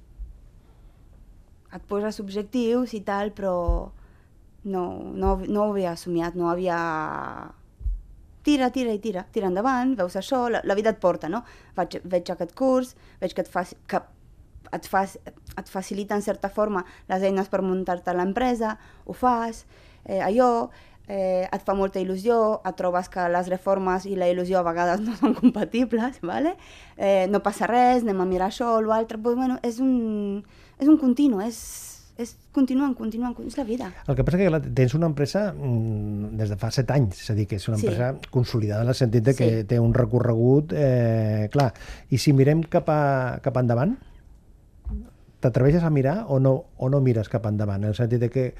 Et 1.73 1.83
poses 1.89 2.19
objectius 2.21 2.93
i 2.93 3.01
tal, 3.05 3.33
però 3.33 3.55
no, 4.63 4.83
no, 5.13 5.35
no 5.47 5.65
ho 5.65 5.71
havia 5.71 5.95
somiat, 5.97 6.37
no 6.39 6.49
havia... 6.49 6.79
Tira, 8.43 8.67
tira 8.75 8.91
i 8.91 8.99
tira, 8.99 9.23
tira 9.31 9.47
endavant, 9.47 9.93
veus 9.95 10.17
això, 10.19 10.49
la, 10.51 10.59
la 10.67 10.75
vida 10.75 10.91
et 10.91 10.99
porta, 10.99 11.29
no? 11.31 11.45
Vaig, 11.77 12.01
veig 12.03 12.27
aquest 12.33 12.51
curs, 12.59 12.91
veig 13.21 13.31
que 13.37 13.45
et, 13.45 13.49
fa, 13.49 13.63
que 13.87 14.01
et, 14.75 14.89
fas, 14.89 15.15
et 15.31 15.71
facilita 15.71 16.17
en 16.19 16.25
certa 16.25 16.49
forma 16.51 16.83
les 17.07 17.23
eines 17.23 17.47
per 17.47 17.61
muntar-te 17.63 18.15
l'empresa, 18.17 18.75
ho 19.05 19.15
fas, 19.15 19.63
eh, 20.03 20.19
allò, 20.19 20.67
eh, 21.07 21.47
et 21.51 21.61
fa 21.65 21.73
molta 21.75 21.99
il·lusió, 21.99 22.61
et 22.65 22.75
trobes 22.79 23.09
que 23.09 23.27
les 23.29 23.49
reformes 23.51 24.05
i 24.07 24.15
la 24.15 24.29
il·lusió 24.31 24.59
a 24.59 24.63
vegades 24.63 25.01
no 25.03 25.15
són 25.19 25.33
compatibles, 25.35 26.19
¿vale? 26.21 26.55
eh, 26.97 27.27
no 27.29 27.41
passa 27.43 27.67
res, 27.67 28.03
anem 28.03 28.21
a 28.21 28.25
mirar 28.25 28.47
això 28.51 28.77
o 28.77 28.81
l'altre, 28.81 29.17
pues, 29.17 29.35
bueno, 29.35 29.59
és 29.63 29.79
un, 29.83 30.43
és 30.79 30.87
un 30.87 30.97
continu, 30.97 31.41
és, 31.43 31.57
és 32.17 32.35
continuant, 32.53 32.93
continuant, 32.95 33.35
és 33.45 33.57
la 33.57 33.63
vida. 33.65 33.91
El 34.07 34.15
que 34.15 34.23
passa 34.23 34.37
que 34.37 34.49
tens 34.73 34.93
una 34.93 35.07
empresa 35.09 35.51
mm, 35.51 36.37
des 36.37 36.49
de 36.53 36.57
fa 36.61 36.69
set 36.71 36.91
anys, 36.93 37.19
és 37.25 37.29
a 37.31 37.33
dir, 37.35 37.47
que 37.47 37.55
és 37.57 37.67
una 37.67 37.77
Sí. 37.77 37.87
empresa 37.87 38.15
consolidada 38.31 38.83
en 38.83 38.89
el 38.89 38.95
sentit 38.95 39.23
de 39.23 39.33
que 39.35 39.49
Sí. 39.49 39.63
té 39.65 39.79
un 39.79 39.93
recorregut 39.93 40.71
eh, 40.73 41.49
clar. 41.51 41.73
I 42.11 42.17
si 42.17 42.31
mirem 42.33 42.61
cap, 42.63 42.87
a, 42.89 43.39
cap 43.41 43.57
endavant, 43.57 43.97
t'atreveixes 45.43 45.83
a 45.83 45.89
mirar 45.89 46.25
o 46.29 46.39
no, 46.39 46.65
o 46.77 46.89
no 46.89 47.01
mires 47.01 47.27
cap 47.29 47.45
endavant? 47.49 47.83
En 47.83 47.89
el 47.91 47.95
sentit 47.95 48.21
de 48.21 48.29
que 48.29 48.53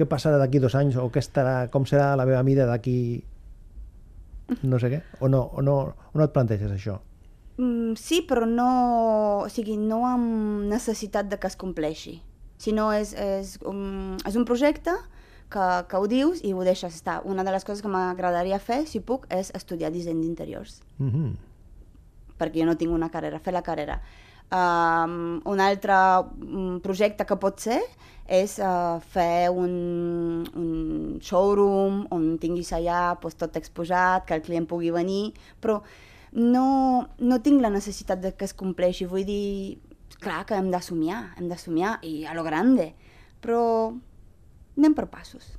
què 0.00 0.08
passarà 0.08 0.40
d'aquí 0.40 0.58
dos 0.58 0.74
anys 0.74 0.96
o 0.96 1.10
què 1.12 1.20
estarà, 1.20 1.68
com 1.70 1.84
serà 1.86 2.14
la 2.16 2.26
meva 2.26 2.42
vida 2.46 2.66
d'aquí 2.66 2.98
no 4.62 4.80
sé 4.82 4.90
què? 4.90 5.00
O 5.20 5.28
no, 5.30 5.44
o 5.54 5.62
no, 5.62 5.76
o 6.10 6.18
no 6.18 6.26
et 6.26 6.34
planteges 6.34 6.72
això? 6.74 6.98
Mm, 7.60 7.94
sí, 8.00 8.22
però 8.26 8.46
no, 8.48 8.70
o 9.44 9.48
sigui, 9.52 9.76
no 9.78 10.02
amb 10.08 10.66
necessitat 10.70 11.28
de 11.30 11.38
que 11.40 11.50
es 11.50 11.58
compleixi. 11.60 12.18
Sinó 12.60 12.90
és, 12.92 13.12
és, 13.14 13.56
un, 13.68 14.16
és 14.26 14.36
un 14.36 14.46
projecte 14.48 14.94
que, 15.52 15.66
que 15.90 16.00
ho 16.00 16.08
dius 16.10 16.42
i 16.46 16.54
ho 16.54 16.64
deixes 16.66 16.96
estar. 16.98 17.20
Una 17.28 17.44
de 17.46 17.54
les 17.54 17.66
coses 17.66 17.82
que 17.84 17.92
m'agradaria 17.92 18.60
fer, 18.62 18.82
si 18.90 19.00
puc, 19.04 19.28
és 19.32 19.52
estudiar 19.56 19.92
disseny 19.94 20.20
d'interiors. 20.22 20.80
Mm 20.98 21.10
-hmm. 21.10 21.30
perquè 22.40 22.60
jo 22.60 22.66
no 22.66 22.76
tinc 22.76 22.92
una 22.92 23.10
carrera, 23.10 23.38
fer 23.38 23.52
la 23.52 23.62
carrera. 23.62 24.00
Um, 24.50 25.38
un 25.46 25.60
altre 25.62 25.94
mm, 25.94 26.80
projecte 26.82 27.22
que 27.22 27.36
pot 27.38 27.60
ser 27.62 27.78
és 28.30 28.56
uh, 28.58 28.98
fer 29.12 29.50
un, 29.50 29.74
un 30.58 31.20
showroom 31.22 32.04
on 32.14 32.24
tinguis 32.42 32.72
allà 32.74 33.14
pues, 33.22 33.38
tot 33.38 33.54
exposat, 33.58 34.26
que 34.26 34.34
el 34.38 34.42
client 34.46 34.66
pugui 34.70 34.90
venir, 34.94 35.32
però 35.62 35.80
no, 36.32 36.66
no 37.18 37.40
tinc 37.42 37.62
la 37.62 37.70
necessitat 37.74 38.22
de 38.22 38.34
que 38.34 38.46
es 38.46 38.54
compleixi. 38.54 39.06
Vull 39.10 39.26
dir, 39.26 39.78
clar 40.22 40.44
que 40.46 40.58
hem 40.58 40.70
de 40.70 40.82
somiar, 40.82 41.24
hem 41.38 41.50
de 41.50 41.58
somiar, 41.58 41.98
i 42.06 42.24
a 42.26 42.34
lo 42.38 42.46
grande, 42.46 42.92
però 43.42 43.62
anem 44.78 44.94
per 44.94 45.10
passos. 45.10 45.54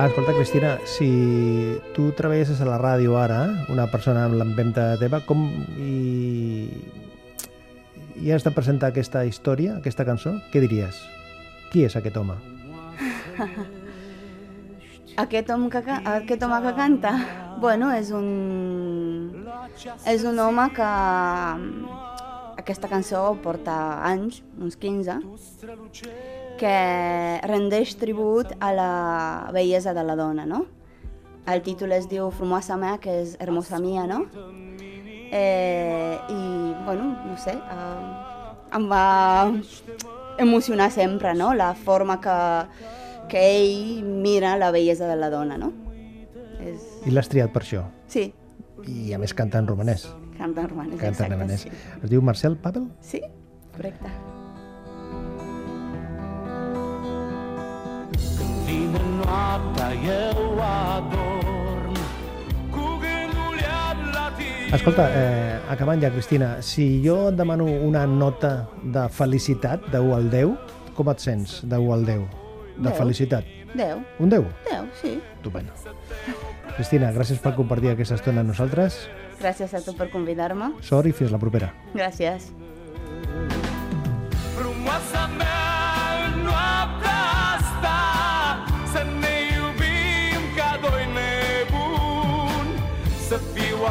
Ah, 0.00 0.06
escolta, 0.06 0.32
Cristina, 0.32 0.78
si 0.86 1.78
tu 1.92 2.06
treballes 2.16 2.48
a 2.56 2.64
la 2.64 2.78
ràdio 2.80 3.18
ara, 3.20 3.66
una 3.68 3.84
persona 3.92 4.22
amb 4.24 4.38
l'empenta 4.40 4.94
teva, 4.96 5.18
com 5.28 5.42
i, 5.76 6.70
i 8.16 8.32
has 8.32 8.46
de 8.46 8.52
presentar 8.56 8.88
aquesta 8.94 9.26
història, 9.28 9.74
aquesta 9.76 10.06
cançó, 10.08 10.32
què 10.54 10.64
diries? 10.64 11.02
Qui 11.68 11.84
és 11.84 11.98
aquest 12.00 12.16
home? 12.16 12.38
Aquest 15.20 15.52
home 15.52 15.68
que, 15.68 15.84
aquest 15.84 16.48
home 16.48 16.64
que 16.64 16.74
canta, 16.80 17.12
bueno, 17.60 17.92
és 17.92 18.08
un, 18.16 19.44
és 20.08 20.24
un 20.24 20.40
home 20.40 20.70
que 20.80 20.90
aquesta 22.64 22.88
cançó 22.88 23.26
porta 23.44 23.76
anys, 24.08 24.40
uns 24.56 24.80
15, 24.80 25.20
que 26.60 27.40
rendeix 27.48 27.94
tribut 27.96 28.52
a 28.60 28.72
la 28.76 28.90
bellesa 29.54 29.94
de 29.96 30.04
la 30.04 30.16
dona, 30.18 30.44
no? 30.46 30.66
El 31.48 31.62
títol 31.64 31.92
es 31.96 32.06
diu 32.10 32.28
Frumosa 32.30 32.76
mea, 32.76 32.98
que 33.00 33.14
és 33.22 33.36
Hermosa 33.40 33.78
mia, 33.80 34.04
no? 34.06 34.26
Eh, 35.32 36.18
I, 36.28 36.74
bueno, 36.84 37.16
no 37.26 37.36
sé, 37.38 37.52
eh, 37.54 38.76
em 38.76 38.88
va 38.90 39.52
emocionar 40.38 40.90
sempre, 40.90 41.34
no? 41.34 41.54
La 41.54 41.72
forma 41.74 42.20
que, 42.20 42.36
que 43.30 43.44
ell 43.56 44.02
mira 44.04 44.56
la 44.58 44.70
bellesa 44.70 45.06
de 45.08 45.16
la 45.16 45.30
dona, 45.30 45.56
no? 45.58 45.72
És... 46.60 46.82
I 47.06 47.14
l'has 47.14 47.28
triat 47.32 47.52
per 47.54 47.62
això. 47.64 47.86
Sí, 48.10 48.32
I 48.88 49.12
a 49.16 49.18
més 49.22 49.32
canta 49.36 49.58
en 49.62 49.66
romanès. 49.70 50.08
canta 50.36 50.62
en 50.62 50.68
romanès, 50.70 50.98
Canta 51.00 51.26
en 51.26 51.32
romanès. 51.34 51.60
sí. 51.66 51.70
Es 52.02 52.10
diu 52.10 52.22
Marcel 52.22 52.56
Pavel? 52.56 52.88
Sí, 53.00 53.20
correcte. 53.76 54.08
Fine 58.70 59.00
noaptea 59.18 59.90
eu 59.92 60.60
adorm 60.62 61.94
Cu 62.70 62.84
gândul 63.02 63.56
la 64.14 64.26
tine 64.36 64.74
Escolta, 64.76 65.08
eh, 65.08 65.70
acabant 65.70 66.02
ja, 66.02 66.10
Cristina, 66.10 66.60
si 66.60 67.02
jo 67.04 67.16
et 67.28 67.34
demano 67.34 67.64
una 67.64 68.04
nota 68.06 68.68
de 68.82 69.08
felicitat 69.10 69.88
de 69.90 69.98
1 69.98 70.14
al 70.14 70.28
10, 70.30 70.52
com 70.94 71.10
et 71.10 71.18
sents 71.18 71.56
de 71.66 71.76
1 71.76 71.92
al 71.92 72.04
10? 72.04 72.20
De 72.76 72.88
Deu. 72.88 72.94
felicitat. 72.94 73.44
10. 73.74 73.98
Un 74.22 74.28
10? 74.30 74.46
10, 74.70 74.86
sí. 75.02 75.16
Estupendo. 75.34 75.72
Cristina, 76.76 77.10
gràcies 77.10 77.42
per 77.42 77.56
compartir 77.58 77.90
aquesta 77.90 78.14
estona 78.20 78.44
amb 78.44 78.52
nosaltres. 78.54 79.08
Gràcies 79.42 79.74
a 79.74 79.82
tu 79.82 79.96
per 79.98 80.10
convidar-me. 80.14 80.70
Sort 80.80 81.10
i 81.10 81.12
fins 81.12 81.34
la 81.34 81.42
propera. 81.42 81.72
Gràcies. 81.94 82.52
Frumoasa 84.54 85.26
mea, 85.34 85.69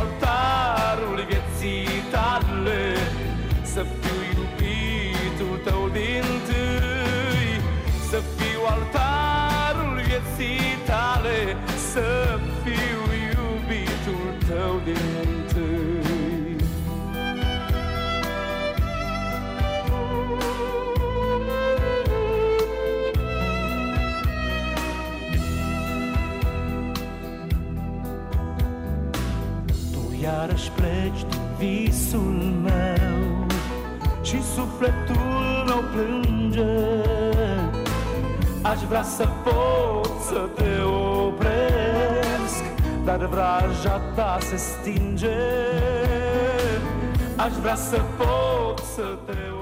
altarul 0.01 1.25
vieții 1.29 1.87
tale 2.11 2.95
Să 3.73 3.85
fiu 3.99 4.19
iubitul 4.33 5.59
tău 5.63 5.89
din 5.93 6.08
iarăși 31.09 31.25
pleci 31.25 31.25
din 31.29 31.41
visul 31.57 32.53
meu 32.63 33.45
Și 34.21 34.43
sufletul 34.43 35.63
meu 35.65 35.83
plânge. 35.93 36.77
Aș 38.61 38.79
vrea 38.87 39.03
să 39.03 39.27
pot 39.43 40.21
să 40.21 40.49
te 40.55 40.81
opresc 40.81 42.63
Dar 43.05 43.25
vraja 43.25 44.01
ta 44.15 44.37
se 44.39 44.55
stinge. 44.55 45.37
Aș 47.35 47.51
vrea 47.61 47.75
să 47.75 48.01
pot 48.17 48.79
să 48.95 49.17
te 49.25 49.31
opresc 49.31 49.58